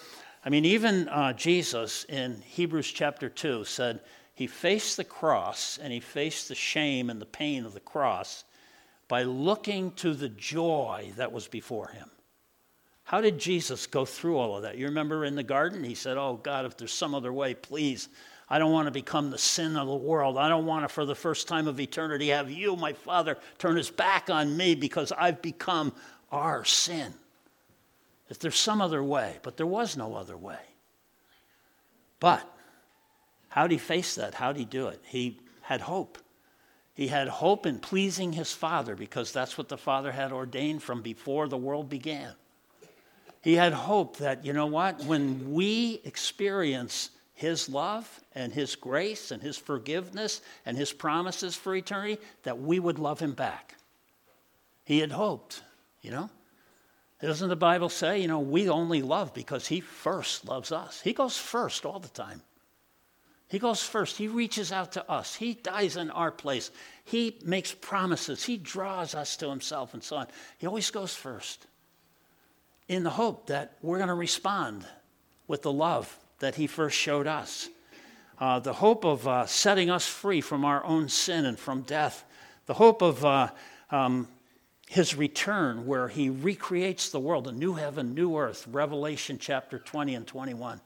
I 0.45 0.49
mean, 0.49 0.63
even 0.63 1.09
uh, 1.09 1.33
Jesus 1.33 2.03
in 2.03 2.39
Hebrews 2.43 2.91
chapter 2.91 3.29
2 3.29 3.63
said 3.63 4.01
he 4.35 4.45
faced 4.45 4.97
the 4.97 5.03
cross 5.03 5.79
and 5.81 5.91
he 5.91 5.99
faced 5.99 6.49
the 6.49 6.53
shame 6.53 7.09
and 7.09 7.19
the 7.19 7.25
pain 7.25 7.65
of 7.65 7.73
the 7.73 7.79
cross 7.79 8.43
by 9.07 9.23
looking 9.23 9.93
to 9.93 10.13
the 10.13 10.29
joy 10.29 11.11
that 11.15 11.31
was 11.31 11.47
before 11.47 11.87
him. 11.87 12.11
How 13.05 13.21
did 13.21 13.39
Jesus 13.39 13.87
go 13.87 14.05
through 14.05 14.37
all 14.37 14.55
of 14.55 14.61
that? 14.61 14.77
You 14.77 14.85
remember 14.85 15.25
in 15.25 15.33
the 15.33 15.41
garden, 15.41 15.83
he 15.83 15.95
said, 15.95 16.15
Oh 16.15 16.39
God, 16.43 16.67
if 16.67 16.77
there's 16.77 16.93
some 16.93 17.15
other 17.15 17.33
way, 17.33 17.55
please. 17.55 18.07
I 18.49 18.57
don't 18.57 18.71
want 18.71 18.87
to 18.87 18.91
become 18.91 19.29
the 19.29 19.37
sin 19.37 19.77
of 19.77 19.87
the 19.87 19.95
world. 19.95 20.37
I 20.37 20.49
don't 20.49 20.65
want 20.65 20.83
to, 20.83 20.89
for 20.89 21.05
the 21.05 21.15
first 21.15 21.47
time 21.47 21.67
of 21.67 21.79
eternity, 21.79 22.29
have 22.29 22.49
you, 22.49 22.75
my 22.75 22.93
Father, 22.93 23.37
turn 23.59 23.75
his 23.75 23.91
back 23.91 24.29
on 24.29 24.57
me 24.57 24.73
because 24.73 25.11
I've 25.11 25.41
become 25.41 25.93
our 26.31 26.65
sin. 26.65 27.13
If 28.29 28.39
there's 28.39 28.57
some 28.57 28.81
other 28.81 29.03
way, 29.03 29.37
but 29.43 29.57
there 29.57 29.67
was 29.67 29.95
no 29.95 30.15
other 30.15 30.37
way. 30.37 30.59
But 32.19 32.47
how 33.49 33.63
did 33.63 33.71
he 33.71 33.77
face 33.77 34.15
that? 34.15 34.35
How 34.35 34.51
did 34.51 34.59
he 34.59 34.65
do 34.65 34.87
it? 34.87 35.01
He 35.05 35.39
had 35.61 35.81
hope. 35.81 36.17
He 36.93 37.07
had 37.07 37.27
hope 37.27 37.65
in 37.65 37.79
pleasing 37.79 38.33
his 38.33 38.51
Father 38.51 38.95
because 38.95 39.31
that's 39.31 39.57
what 39.57 39.69
the 39.69 39.77
Father 39.77 40.11
had 40.11 40.31
ordained 40.31 40.83
from 40.83 41.01
before 41.01 41.47
the 41.47 41.57
world 41.57 41.89
began. 41.89 42.33
He 43.41 43.53
had 43.53 43.73
hope 43.73 44.17
that, 44.17 44.43
you 44.43 44.53
know 44.53 44.65
what, 44.65 45.03
when 45.05 45.53
we 45.53 46.01
experience 46.03 47.11
his 47.39 47.69
love 47.69 48.19
and 48.35 48.51
his 48.51 48.75
grace 48.75 49.31
and 49.31 49.41
his 49.41 49.55
forgiveness 49.55 50.41
and 50.65 50.75
his 50.75 50.91
promises 50.91 51.55
for 51.55 51.73
eternity, 51.73 52.17
that 52.43 52.59
we 52.59 52.81
would 52.81 52.99
love 52.99 53.21
him 53.21 53.31
back. 53.31 53.75
He 54.83 54.99
had 54.99 55.13
hoped, 55.13 55.63
you 56.01 56.11
know. 56.11 56.29
Doesn't 57.21 57.47
the 57.47 57.55
Bible 57.55 57.87
say, 57.87 58.19
you 58.19 58.27
know, 58.27 58.41
we 58.41 58.67
only 58.67 59.01
love 59.01 59.33
because 59.33 59.65
he 59.65 59.79
first 59.79 60.49
loves 60.49 60.73
us? 60.73 60.99
He 60.99 61.13
goes 61.13 61.37
first 61.37 61.85
all 61.85 61.99
the 61.99 62.09
time. 62.09 62.41
He 63.47 63.57
goes 63.57 63.81
first. 63.81 64.17
He 64.17 64.27
reaches 64.27 64.73
out 64.73 64.91
to 64.91 65.09
us. 65.09 65.33
He 65.33 65.53
dies 65.53 65.95
in 65.95 66.09
our 66.11 66.31
place. 66.31 66.71
He 67.05 67.37
makes 67.45 67.73
promises. 67.73 68.43
He 68.43 68.57
draws 68.57 69.15
us 69.15 69.37
to 69.37 69.49
himself 69.49 69.93
and 69.93 70.03
so 70.03 70.17
on. 70.17 70.27
He 70.57 70.67
always 70.67 70.91
goes 70.91 71.15
first 71.15 71.67
in 72.89 73.03
the 73.03 73.09
hope 73.09 73.47
that 73.47 73.77
we're 73.81 73.97
going 73.97 74.09
to 74.09 74.13
respond 74.13 74.85
with 75.47 75.61
the 75.61 75.71
love 75.71 76.19
that 76.39 76.55
he 76.55 76.67
first 76.67 76.97
showed 76.97 77.27
us. 77.27 77.69
Uh, 78.39 78.59
the 78.59 78.73
hope 78.73 79.03
of 79.03 79.27
uh, 79.27 79.45
setting 79.45 79.89
us 79.89 80.07
free 80.07 80.41
from 80.41 80.63
our 80.63 80.83
own 80.85 81.09
sin 81.09 81.45
and 81.45 81.59
from 81.59 81.81
death. 81.81 82.23
The 82.67 82.73
hope 82.73 83.01
of 83.01 83.25
uh, 83.25 83.49
um, 83.91 84.27
his 84.87 85.15
return, 85.15 85.85
where 85.85 86.07
he 86.07 86.29
recreates 86.29 87.09
the 87.09 87.19
world, 87.19 87.47
a 87.47 87.51
new 87.51 87.73
heaven, 87.73 88.15
new 88.15 88.37
earth, 88.37 88.65
Revelation 88.67 89.37
chapter 89.39 89.77
20 89.77 90.15
and 90.15 90.25
21. 90.25 90.79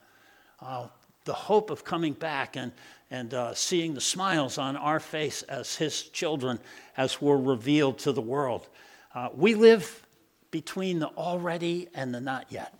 Uh, 0.59 0.87
the 1.25 1.33
hope 1.33 1.69
of 1.69 1.83
coming 1.83 2.13
back 2.13 2.55
and, 2.55 2.71
and 3.11 3.33
uh, 3.33 3.53
seeing 3.53 3.93
the 3.93 4.01
smiles 4.01 4.57
on 4.57 4.75
our 4.75 4.99
face 4.99 5.43
as 5.43 5.75
his 5.75 6.03
children 6.09 6.59
as 6.97 7.21
we're 7.21 7.37
revealed 7.37 7.99
to 7.99 8.11
the 8.11 8.21
world. 8.21 8.67
Uh, 9.13 9.29
we 9.35 9.53
live 9.53 10.05
between 10.51 10.99
the 10.99 11.07
already 11.09 11.87
and 11.93 12.13
the 12.13 12.19
not 12.19 12.51
yet. 12.51 12.73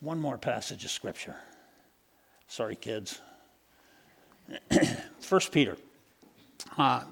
One 0.00 0.20
more 0.20 0.38
passage 0.38 0.84
of 0.84 0.90
scripture. 0.90 1.36
Sorry, 2.46 2.76
kids. 2.76 3.20
First 5.20 5.50
Peter. 5.52 5.76
Uh, 6.76 7.02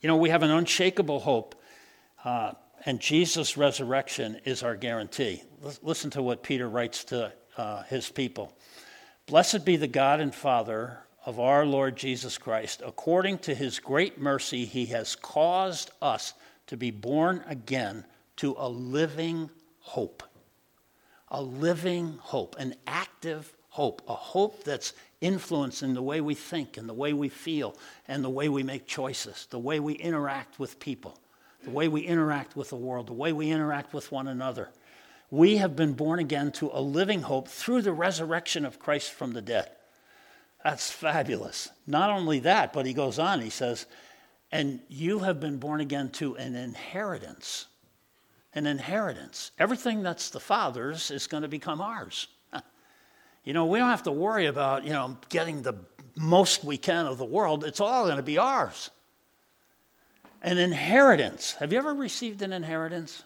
you 0.00 0.08
know, 0.08 0.16
we 0.16 0.30
have 0.30 0.42
an 0.42 0.50
unshakable 0.50 1.20
hope, 1.20 1.54
uh, 2.24 2.52
and 2.84 2.98
Jesus' 2.98 3.56
resurrection 3.56 4.40
is 4.44 4.64
our 4.64 4.74
guarantee. 4.74 5.42
listen 5.82 6.10
to 6.10 6.22
what 6.22 6.42
Peter 6.42 6.68
writes 6.68 7.04
to 7.04 7.32
uh, 7.56 7.84
his 7.84 8.10
people. 8.10 8.52
Blessed 9.26 9.64
be 9.64 9.76
the 9.76 9.86
God 9.86 10.20
and 10.20 10.34
Father 10.34 10.98
of 11.24 11.38
our 11.38 11.64
Lord 11.64 11.96
Jesus 11.96 12.38
Christ. 12.38 12.82
According 12.84 13.38
to 13.38 13.54
his 13.54 13.78
great 13.78 14.20
mercy, 14.20 14.64
he 14.64 14.86
has 14.86 15.14
caused 15.14 15.92
us 16.02 16.34
to 16.66 16.76
be 16.76 16.90
born 16.90 17.44
again 17.46 18.04
to 18.36 18.56
a 18.58 18.68
living 18.68 19.48
hope. 19.78 20.24
A 21.32 21.42
living 21.42 22.18
hope, 22.20 22.54
an 22.58 22.76
active 22.86 23.52
hope, 23.70 24.02
a 24.06 24.14
hope 24.14 24.62
that's 24.62 24.92
influencing 25.20 25.94
the 25.94 26.02
way 26.02 26.20
we 26.20 26.34
think 26.34 26.76
and 26.76 26.88
the 26.88 26.94
way 26.94 27.12
we 27.12 27.28
feel 27.28 27.76
and 28.06 28.22
the 28.22 28.30
way 28.30 28.48
we 28.48 28.62
make 28.62 28.86
choices, 28.86 29.48
the 29.50 29.58
way 29.58 29.80
we 29.80 29.94
interact 29.94 30.60
with 30.60 30.78
people, 30.78 31.18
the 31.64 31.70
way 31.70 31.88
we 31.88 32.02
interact 32.02 32.54
with 32.54 32.70
the 32.70 32.76
world, 32.76 33.08
the 33.08 33.12
way 33.12 33.32
we 33.32 33.50
interact 33.50 33.92
with 33.92 34.12
one 34.12 34.28
another 34.28 34.70
we 35.32 35.56
have 35.56 35.74
been 35.74 35.94
born 35.94 36.18
again 36.18 36.52
to 36.52 36.70
a 36.74 36.80
living 36.82 37.22
hope 37.22 37.48
through 37.48 37.80
the 37.80 37.92
resurrection 37.92 38.66
of 38.66 38.78
Christ 38.78 39.12
from 39.12 39.32
the 39.32 39.40
dead. 39.40 39.70
That's 40.62 40.90
fabulous. 40.90 41.70
Not 41.86 42.10
only 42.10 42.40
that, 42.40 42.74
but 42.74 42.84
he 42.84 42.92
goes 42.92 43.18
on, 43.18 43.40
he 43.40 43.48
says, 43.48 43.86
and 44.52 44.80
you 44.88 45.20
have 45.20 45.40
been 45.40 45.56
born 45.56 45.80
again 45.80 46.10
to 46.10 46.36
an 46.36 46.54
inheritance. 46.54 47.66
An 48.54 48.66
inheritance. 48.66 49.50
Everything 49.58 50.02
that's 50.02 50.30
the 50.30 50.40
Father's 50.40 51.10
is 51.10 51.26
going 51.26 51.42
to 51.42 51.48
become 51.48 51.80
ours. 51.80 52.28
You 53.44 53.52
know, 53.54 53.66
we 53.66 53.80
don't 53.80 53.90
have 53.90 54.04
to 54.04 54.12
worry 54.12 54.46
about, 54.46 54.84
you 54.84 54.92
know, 54.92 55.16
getting 55.28 55.62
the 55.62 55.74
most 56.16 56.62
we 56.62 56.76
can 56.76 57.06
of 57.06 57.18
the 57.18 57.24
world. 57.24 57.64
It's 57.64 57.80
all 57.80 58.04
going 58.04 58.18
to 58.18 58.22
be 58.22 58.38
ours. 58.38 58.90
an 60.42 60.58
inheritance. 60.58 61.54
Have 61.54 61.72
you 61.72 61.78
ever 61.78 61.92
received 61.92 62.42
an 62.42 62.52
inheritance? 62.52 63.24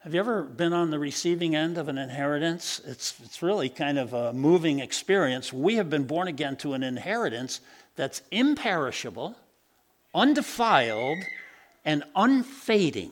Have 0.00 0.14
you 0.14 0.20
ever 0.20 0.42
been 0.42 0.72
on 0.72 0.90
the 0.90 0.98
receiving 0.98 1.56
end 1.56 1.78
of 1.78 1.88
an 1.88 1.98
inheritance? 1.98 2.80
It's, 2.86 3.14
it's 3.24 3.42
really 3.42 3.68
kind 3.68 3.98
of 3.98 4.12
a 4.12 4.32
moving 4.32 4.78
experience. 4.78 5.52
We 5.52 5.74
have 5.74 5.90
been 5.90 6.04
born 6.04 6.28
again 6.28 6.56
to 6.58 6.74
an 6.74 6.82
inheritance 6.82 7.60
that's 7.96 8.22
imperishable, 8.30 9.34
undefiled, 10.14 11.18
and 11.84 12.04
unfading. 12.14 13.10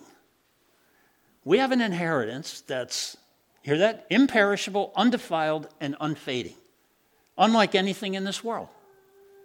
We 1.44 1.58
have 1.58 1.72
an 1.72 1.80
inheritance 1.80 2.62
that's, 2.62 3.16
hear 3.62 3.78
that? 3.78 4.06
Imperishable, 4.10 4.92
undefiled, 4.96 5.68
and 5.80 5.96
unfading, 6.00 6.56
unlike 7.38 7.74
anything 7.74 8.14
in 8.14 8.24
this 8.24 8.42
world. 8.42 8.68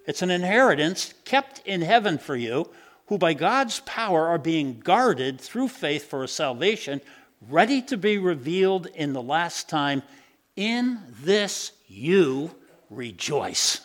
It's 0.08 0.22
an 0.22 0.32
inheritance 0.32 1.14
kept 1.26 1.62
in 1.66 1.82
heaven 1.82 2.18
for 2.18 2.36
you, 2.36 2.70
who 3.08 3.18
by 3.18 3.34
God's 3.34 3.82
power 3.82 4.28
are 4.28 4.38
being 4.38 4.80
guarded 4.80 5.40
through 5.40 5.68
faith 5.68 6.10
for 6.10 6.24
a 6.24 6.28
salvation 6.28 7.02
ready 7.50 7.82
to 7.82 7.98
be 7.98 8.18
revealed 8.18 8.88
in 8.88 9.14
the 9.14 9.22
last 9.22 9.70
time. 9.70 10.04
In 10.56 11.00
this 11.24 11.72
you 11.88 12.52
rejoice. 12.90 13.82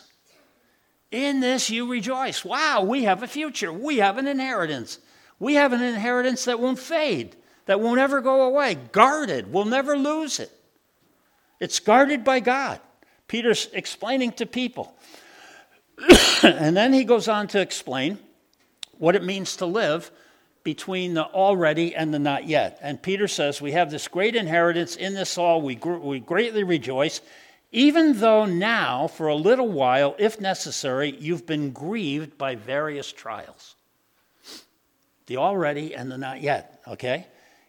In 1.11 1.39
this 1.39 1.69
you 1.69 1.89
rejoice. 1.89 2.43
Wow, 2.43 2.83
we 2.83 3.03
have 3.03 3.23
a 3.23 3.27
future. 3.27 3.71
We 3.71 3.97
have 3.97 4.17
an 4.17 4.27
inheritance. 4.27 4.99
We 5.39 5.55
have 5.55 5.73
an 5.73 5.81
inheritance 5.81 6.45
that 6.45 6.59
won't 6.59 6.79
fade, 6.79 7.35
that 7.65 7.79
won't 7.79 7.99
ever 7.99 8.21
go 8.21 8.43
away, 8.43 8.75
guarded. 8.91 9.51
We'll 9.51 9.65
never 9.65 9.97
lose 9.97 10.39
it. 10.39 10.51
It's 11.59 11.79
guarded 11.79 12.23
by 12.23 12.39
God. 12.39 12.79
Peter's 13.27 13.67
explaining 13.73 14.31
to 14.33 14.45
people. 14.45 14.95
and 16.43 16.75
then 16.75 16.93
he 16.93 17.03
goes 17.03 17.27
on 17.27 17.47
to 17.49 17.61
explain 17.61 18.19
what 18.97 19.15
it 19.15 19.23
means 19.23 19.57
to 19.57 19.65
live 19.65 20.11
between 20.67 21.13
the 21.13 21.23
already 21.23 21.95
and 21.95 22.13
the 22.13 22.19
not 22.19 22.45
yet. 22.45 22.77
And 22.81 23.01
Peter 23.01 23.29
says, 23.29 23.61
We 23.61 23.71
have 23.71 23.89
this 23.89 24.09
great 24.09 24.35
inheritance 24.35 24.97
in 24.97 25.13
this 25.13 25.37
all, 25.37 25.61
we, 25.61 25.75
gr- 25.75 25.95
we 25.95 26.19
greatly 26.19 26.63
rejoice, 26.63 27.21
even 27.71 28.19
though 28.19 28.45
now, 28.45 29.07
for 29.07 29.27
a 29.27 29.35
little 29.35 29.69
while, 29.69 30.13
if 30.19 30.41
necessary, 30.41 31.15
you've 31.19 31.45
been 31.45 31.71
grieved 31.71 32.37
by 32.37 32.55
various 32.55 33.13
trials. 33.13 33.76
The 35.27 35.37
already 35.37 35.93
and 35.93 36.11
the 36.11 36.17
not 36.17 36.41
yet, 36.41 36.81
okay? 36.87 37.27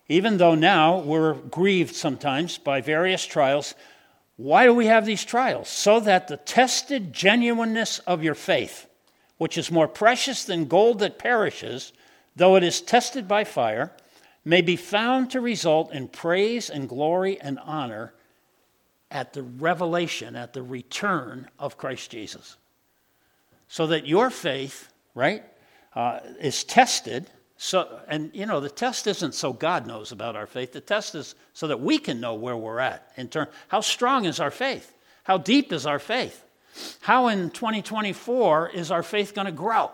Even 0.08 0.38
though 0.38 0.54
now 0.54 1.00
we're 1.00 1.34
grieved 1.34 1.94
sometimes 1.94 2.56
by 2.56 2.80
various 2.80 3.26
trials, 3.26 3.74
why 4.36 4.64
do 4.64 4.72
we 4.72 4.86
have 4.86 5.04
these 5.04 5.24
trials? 5.24 5.68
So 5.68 6.00
that 6.00 6.28
the 6.28 6.36
tested 6.36 7.12
genuineness 7.12 7.98
of 8.00 8.22
your 8.22 8.36
faith, 8.36 8.86
which 9.36 9.58
is 9.58 9.70
more 9.70 9.88
precious 9.88 10.44
than 10.44 10.66
gold 10.66 11.00
that 11.00 11.18
perishes, 11.18 11.92
though 12.36 12.56
it 12.56 12.62
is 12.62 12.80
tested 12.80 13.28
by 13.28 13.44
fire, 13.44 13.92
may 14.44 14.62
be 14.62 14.76
found 14.76 15.30
to 15.32 15.40
result 15.40 15.92
in 15.92 16.08
praise 16.08 16.70
and 16.70 16.88
glory 16.88 17.40
and 17.40 17.58
honor 17.58 18.14
at 19.10 19.32
the 19.32 19.42
revelation, 19.42 20.36
at 20.36 20.52
the 20.52 20.62
return 20.62 21.48
of 21.58 21.76
Christ 21.76 22.10
Jesus. 22.10 22.56
So 23.66 23.88
that 23.88 24.06
your 24.06 24.30
faith, 24.30 24.90
right, 25.14 25.44
uh, 25.94 26.20
is 26.40 26.64
tested 26.64 27.28
so, 27.60 28.00
and 28.06 28.30
you 28.32 28.46
know, 28.46 28.60
the 28.60 28.70
test 28.70 29.08
isn't 29.08 29.34
so 29.34 29.52
God 29.52 29.84
knows 29.84 30.12
about 30.12 30.36
our 30.36 30.46
faith. 30.46 30.72
The 30.72 30.80
test 30.80 31.16
is 31.16 31.34
so 31.52 31.66
that 31.66 31.80
we 31.80 31.98
can 31.98 32.20
know 32.20 32.34
where 32.34 32.56
we're 32.56 32.78
at 32.78 33.10
in 33.16 33.28
terms. 33.28 33.50
How 33.66 33.80
strong 33.80 34.26
is 34.26 34.38
our 34.38 34.52
faith? 34.52 34.94
How 35.24 35.38
deep 35.38 35.72
is 35.72 35.84
our 35.84 35.98
faith? 35.98 36.44
How 37.00 37.26
in 37.26 37.50
2024 37.50 38.70
is 38.70 38.92
our 38.92 39.02
faith 39.02 39.34
going 39.34 39.46
to 39.46 39.52
grow? 39.52 39.90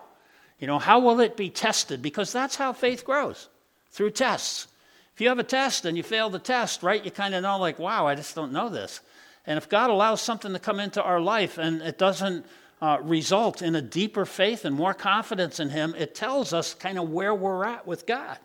You 0.59 0.67
know, 0.67 0.77
how 0.77 0.99
will 0.99 1.19
it 1.19 1.35
be 1.35 1.49
tested? 1.49 2.03
Because 2.03 2.31
that's 2.31 2.55
how 2.55 2.71
faith 2.71 3.03
grows 3.03 3.49
through 3.89 4.11
tests. 4.11 4.67
If 5.15 5.21
you 5.21 5.29
have 5.29 5.39
a 5.39 5.43
test 5.43 5.85
and 5.85 5.97
you 5.97 6.03
fail 6.03 6.29
the 6.29 6.37
test, 6.37 6.83
right, 6.83 7.03
you 7.03 7.09
kind 7.09 7.33
of 7.33 7.41
know, 7.41 7.57
like, 7.57 7.79
wow, 7.79 8.05
I 8.05 8.13
just 8.13 8.35
don't 8.35 8.51
know 8.51 8.69
this. 8.69 9.01
And 9.47 9.57
if 9.57 9.69
God 9.69 9.89
allows 9.89 10.21
something 10.21 10.53
to 10.53 10.59
come 10.59 10.79
into 10.79 11.01
our 11.01 11.19
life 11.19 11.57
and 11.57 11.81
it 11.81 11.97
doesn't 11.97 12.45
uh, 12.85 12.99
result 13.01 13.63
in 13.63 13.75
a 13.75 13.81
deeper 13.81 14.27
faith 14.27 14.63
and 14.63 14.75
more 14.75 14.93
confidence 14.93 15.59
in 15.59 15.69
Him, 15.69 15.95
it 15.97 16.13
tells 16.13 16.53
us 16.53 16.75
kind 16.75 16.99
of 16.99 17.09
where 17.09 17.33
we're 17.33 17.65
at 17.65 17.87
with 17.87 18.05
God. 18.05 18.37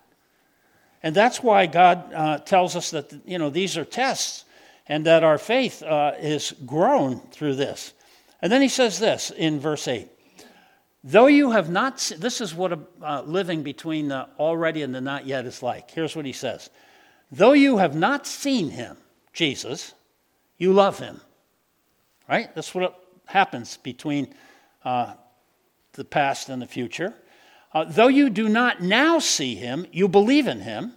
And 1.03 1.15
that's 1.15 1.43
why 1.43 1.67
God 1.67 2.15
uh, 2.15 2.39
tells 2.39 2.75
us 2.75 2.91
that, 2.93 3.13
you 3.27 3.39
know, 3.39 3.51
these 3.51 3.77
are 3.77 3.85
tests 3.85 4.47
and 4.87 5.05
that 5.05 5.25
our 5.25 5.37
faith 5.37 5.83
uh, 5.83 6.13
is 6.19 6.55
grown 6.65 7.21
through 7.33 7.57
this. 7.57 7.93
And 8.41 8.51
then 8.51 8.63
he 8.63 8.69
says 8.69 8.99
this 8.99 9.31
in 9.31 9.61
verse 9.61 9.87
8 9.87 10.09
Though 11.05 11.27
you 11.27 11.51
have 11.51 11.69
not, 11.69 11.99
this 12.19 12.41
is 12.41 12.55
what 12.55 12.73
a, 12.73 12.79
uh, 13.03 13.23
living 13.27 13.63
between 13.63 14.09
the 14.09 14.27
already 14.39 14.83
and 14.83 14.95
the 14.95 15.03
not 15.03 15.27
yet 15.27 15.45
is 15.45 15.63
like. 15.63 15.91
Here's 15.91 16.17
what 16.17 16.25
he 16.25 16.33
says 16.33 16.71
Though 17.31 17.53
you 17.53 17.77
have 17.77 17.95
not 17.95 18.27
seen 18.27 18.71
him, 18.71 18.97
Jesus, 19.35 19.93
you 20.57 20.73
love 20.73 20.99
him. 20.99 21.21
Right? 22.27 22.55
That's 22.55 22.75
what 22.75 23.10
happens 23.31 23.77
between 23.79 24.35
uh, 24.85 25.15
the 25.93 26.05
past 26.05 26.49
and 26.49 26.61
the 26.61 26.67
future. 26.67 27.15
Uh, 27.73 27.85
though 27.85 28.09
you 28.09 28.31
do 28.31 28.49
not 28.49 28.83
now 28.83 29.19
see 29.19 29.55
him, 29.55 29.87
you 29.93 30.09
believe 30.09 30.47
in 30.47 30.61
him, 30.61 30.93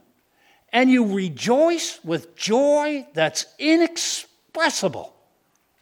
and 0.72 0.90
you 0.90 1.14
rejoice 1.14 2.00
with 2.04 2.36
joy 2.36 3.08
that's 3.14 3.46
inexpressible 3.60 5.14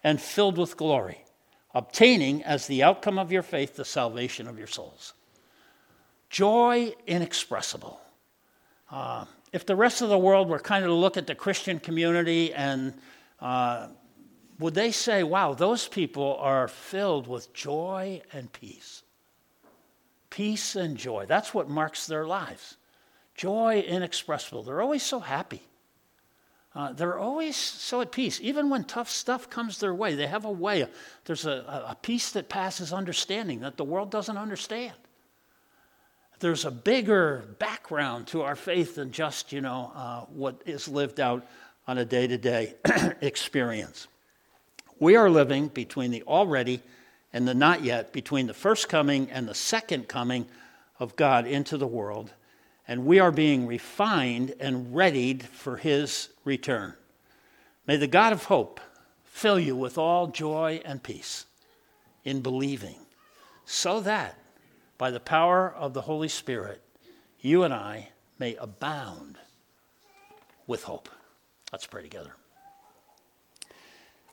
and 0.04 0.22
filled 0.22 0.58
with 0.58 0.76
glory, 0.76 1.24
obtaining 1.74 2.44
as 2.44 2.68
the 2.68 2.84
outcome 2.84 3.18
of 3.18 3.32
your 3.32 3.44
faith 3.44 3.76
the 3.76 3.86
salvation 3.86 4.48
of 4.48 4.58
your 4.58 4.68
souls. 4.68 5.14
Joy 6.30 6.94
inexpressible. 7.08 8.00
Uh, 8.90 9.26
if 9.54 9.66
the 9.66 9.76
rest 9.76 10.02
of 10.02 10.10
the 10.10 10.18
world 10.18 10.50
were 10.50 10.60
kind 10.60 10.84
of 10.84 10.90
to 10.90 10.94
look 10.94 11.16
at 11.16 11.28
the 11.28 11.36
Christian 11.36 11.80
community 11.80 12.54
and 12.54 12.94
uh, 13.40 13.88
would 14.62 14.76
they 14.76 14.92
say, 14.92 15.24
wow, 15.24 15.54
those 15.54 15.88
people 15.88 16.38
are 16.40 16.68
filled 16.68 17.28
with 17.28 17.54
joy 17.54 18.22
and 18.32 18.52
peace? 18.54 19.04
Peace 20.30 20.76
and 20.76 20.98
joy. 20.98 21.26
That's 21.28 21.54
what 21.54 21.70
marks 21.70 22.08
their 22.08 22.26
lives. 22.26 22.78
Joy 23.36 23.84
inexpressible. 23.86 24.64
They're 24.64 24.82
always 24.82 25.04
so 25.04 25.20
happy. 25.20 25.64
Uh, 26.74 26.94
they're 26.94 27.18
always 27.18 27.56
so 27.56 28.02
at 28.02 28.12
peace. 28.12 28.40
Even 28.42 28.70
when 28.70 28.84
tough 28.84 29.10
stuff 29.10 29.50
comes 29.50 29.80
their 29.80 29.94
way, 29.94 30.16
they 30.16 30.28
have 30.28 30.46
a 30.46 30.52
way. 30.52 30.88
There's 31.26 31.46
a, 31.46 31.86
a 31.90 31.98
peace 32.02 32.32
that 32.32 32.48
passes 32.48 32.94
understanding 32.94 33.62
that 33.62 33.78
the 33.78 33.84
world 33.84 34.10
doesn't 34.10 34.38
understand. 34.38 34.94
There's 36.40 36.66
a 36.66 36.72
bigger 36.72 37.44
background 37.60 38.28
to 38.28 38.44
our 38.44 38.56
faith 38.56 38.96
than 38.96 39.12
just, 39.12 39.52
you 39.52 39.62
know, 39.62 39.92
uh, 39.94 40.22
what 40.34 40.62
is 40.66 40.88
lived 40.88 41.20
out 41.20 41.46
on 41.88 41.98
a 41.98 42.06
day 42.06 42.28
to 42.28 42.38
day 42.38 42.76
experience. 43.22 44.08
We 45.02 45.16
are 45.16 45.32
living 45.32 45.70
between 45.70 46.12
the 46.12 46.22
already 46.28 46.80
and 47.34 47.48
the 47.48 47.56
not 47.56 47.84
yet, 47.84 48.14
between 48.14 48.46
the 48.46 48.54
first 48.54 48.88
coming 48.88 49.32
and 49.32 49.48
the 49.48 49.56
second 49.56 50.08
coming 50.08 50.46
of 51.00 51.16
God 51.16 51.48
into 51.48 51.76
the 51.76 51.88
world, 51.88 52.32
and 52.88 53.04
we 53.08 53.18
are 53.18 53.32
being 53.32 53.66
refined 53.66 54.54
and 54.60 54.96
readied 54.96 55.42
for 55.42 55.78
his 55.78 56.30
return. 56.46 56.94
May 57.88 57.98
the 57.98 58.06
God 58.06 58.32
of 58.32 58.44
hope 58.44 58.80
fill 59.24 59.60
you 59.60 59.76
with 59.76 59.98
all 59.98 60.28
joy 60.28 60.82
and 60.86 61.02
peace 61.02 61.48
in 62.24 62.42
believing, 62.42 63.00
so 63.66 64.02
that 64.02 64.38
by 65.00 65.10
the 65.10 65.20
power 65.20 65.74
of 65.74 65.96
the 65.96 66.02
Holy 66.02 66.30
Spirit, 66.30 66.80
you 67.40 67.64
and 67.64 67.74
I 67.74 68.10
may 68.38 68.56
abound 68.58 69.40
with 70.68 70.84
hope. 70.84 71.10
Let's 71.72 71.88
pray 71.88 72.04
together. 72.04 72.36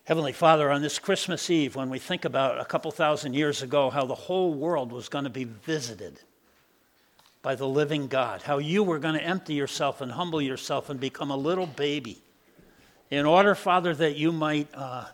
Heavenly 0.09 0.33
Father, 0.33 0.71
on 0.71 0.81
this 0.81 0.99
Christmas 0.99 1.51
Eve, 1.51 1.77
when 1.77 1.91
we 1.91 1.99
think 1.99 2.25
about 2.25 2.59
a 2.59 2.65
couple 2.65 2.91
thousand 2.91 3.35
years 3.35 3.61
ago 3.61 3.91
how 3.91 4.07
the 4.07 4.15
whole 4.15 4.55
world 4.55 4.91
was 4.91 5.11
going 5.11 5.25
to 5.25 5.31
be 5.31 5.45
visited 5.45 6.19
by 7.43 7.55
the 7.55 7.69
living 7.69 8.07
God, 8.07 8.41
how 8.41 8.57
you 8.57 8.83
were 8.83 8.99
going 8.99 9.17
to 9.17 9.23
empty 9.23 9.53
yourself 9.53 10.01
and 10.01 10.11
humble 10.11 10.41
yourself 10.41 10.89
and 10.89 10.99
become 10.99 11.31
a 11.31 11.37
little 11.37 11.67
baby 11.67 12.23
in 13.11 13.27
order, 13.27 13.55
Father, 13.55 13.95
that 13.97 14.17
you 14.17 14.33
might 14.33 14.69
uh, 14.73 15.05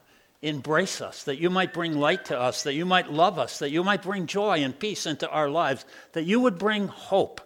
embrace 0.43 1.01
us, 1.01 1.25
that 1.25 1.41
you 1.41 1.51
might 1.51 1.75
bring 1.75 1.99
light 1.99 2.27
to 2.27 2.39
us, 2.39 2.63
that 2.63 2.75
you 2.75 2.87
might 2.87 3.11
love 3.11 3.37
us, 3.37 3.59
that 3.59 3.73
you 3.73 3.83
might 3.83 4.03
bring 4.03 4.29
joy 4.29 4.63
and 4.63 4.79
peace 4.79 5.07
into 5.07 5.29
our 5.29 5.51
lives, 5.51 5.85
that 6.13 6.23
you 6.23 6.39
would 6.39 6.57
bring 6.57 6.87
hope 6.87 7.41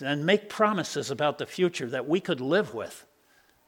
and 0.00 0.24
make 0.24 0.48
promises 0.48 1.10
about 1.10 1.38
the 1.38 1.46
future 1.46 1.88
that 1.88 2.06
we 2.06 2.20
could 2.20 2.40
live 2.40 2.72
with 2.72 3.04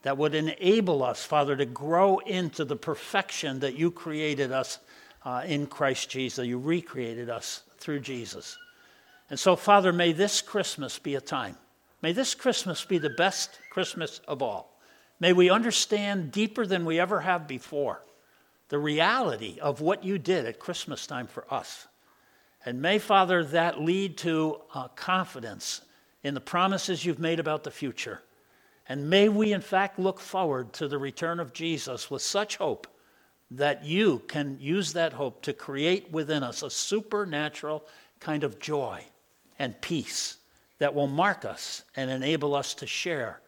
that 0.08 0.16
would 0.16 0.34
enable 0.34 1.02
us, 1.02 1.22
Father, 1.22 1.54
to 1.54 1.66
grow 1.66 2.16
into 2.16 2.64
the 2.64 2.76
perfection 2.76 3.58
that 3.58 3.76
you 3.76 3.90
created 3.90 4.52
us 4.52 4.78
uh, 5.22 5.42
in 5.44 5.66
Christ 5.66 6.08
Jesus. 6.08 6.46
You 6.46 6.58
recreated 6.58 7.28
us 7.28 7.62
through 7.76 8.00
Jesus. 8.00 8.56
And 9.28 9.38
so, 9.38 9.54
Father, 9.54 9.92
may 9.92 10.12
this 10.12 10.40
Christmas 10.40 10.98
be 10.98 11.14
a 11.14 11.20
time. 11.20 11.58
May 12.00 12.14
this 12.14 12.34
Christmas 12.34 12.86
be 12.86 12.96
the 12.96 13.10
best 13.10 13.58
Christmas 13.68 14.22
of 14.26 14.40
all. 14.40 14.80
May 15.20 15.34
we 15.34 15.50
understand 15.50 16.32
deeper 16.32 16.64
than 16.64 16.86
we 16.86 16.98
ever 16.98 17.20
have 17.20 17.46
before 17.46 18.00
the 18.70 18.78
reality 18.78 19.58
of 19.60 19.82
what 19.82 20.04
you 20.04 20.16
did 20.16 20.46
at 20.46 20.58
Christmas 20.58 21.06
time 21.06 21.26
for 21.26 21.44
us. 21.52 21.86
And 22.64 22.80
may, 22.80 22.98
Father, 22.98 23.44
that 23.44 23.78
lead 23.78 24.16
to 24.16 24.62
uh, 24.72 24.88
confidence 24.88 25.82
in 26.22 26.32
the 26.32 26.40
promises 26.40 27.04
you've 27.04 27.18
made 27.18 27.40
about 27.40 27.62
the 27.62 27.70
future. 27.70 28.22
And 28.88 29.10
may 29.10 29.28
we, 29.28 29.52
in 29.52 29.60
fact, 29.60 29.98
look 29.98 30.18
forward 30.18 30.72
to 30.74 30.88
the 30.88 30.98
return 30.98 31.40
of 31.40 31.52
Jesus 31.52 32.10
with 32.10 32.22
such 32.22 32.56
hope 32.56 32.86
that 33.50 33.84
you 33.84 34.22
can 34.28 34.58
use 34.60 34.92
that 34.92 35.12
hope 35.12 35.42
to 35.42 35.52
create 35.52 36.10
within 36.10 36.42
us 36.42 36.62
a 36.62 36.70
supernatural 36.70 37.84
kind 38.20 38.44
of 38.44 38.58
joy 38.58 39.02
and 39.58 39.80
peace 39.80 40.36
that 40.78 40.94
will 40.94 41.06
mark 41.06 41.44
us 41.44 41.82
and 41.96 42.10
enable 42.10 42.54
us 42.54 42.74
to 42.74 42.86
share 42.86 43.40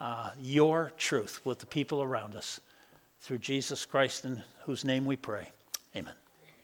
uh, 0.00 0.30
your 0.40 0.92
truth 0.96 1.40
with 1.44 1.58
the 1.58 1.66
people 1.66 2.02
around 2.02 2.34
us. 2.34 2.60
Through 3.20 3.38
Jesus 3.38 3.86
Christ, 3.86 4.24
in 4.24 4.42
whose 4.64 4.84
name 4.84 5.04
we 5.04 5.16
pray. 5.16 5.48
Amen. 5.94 6.21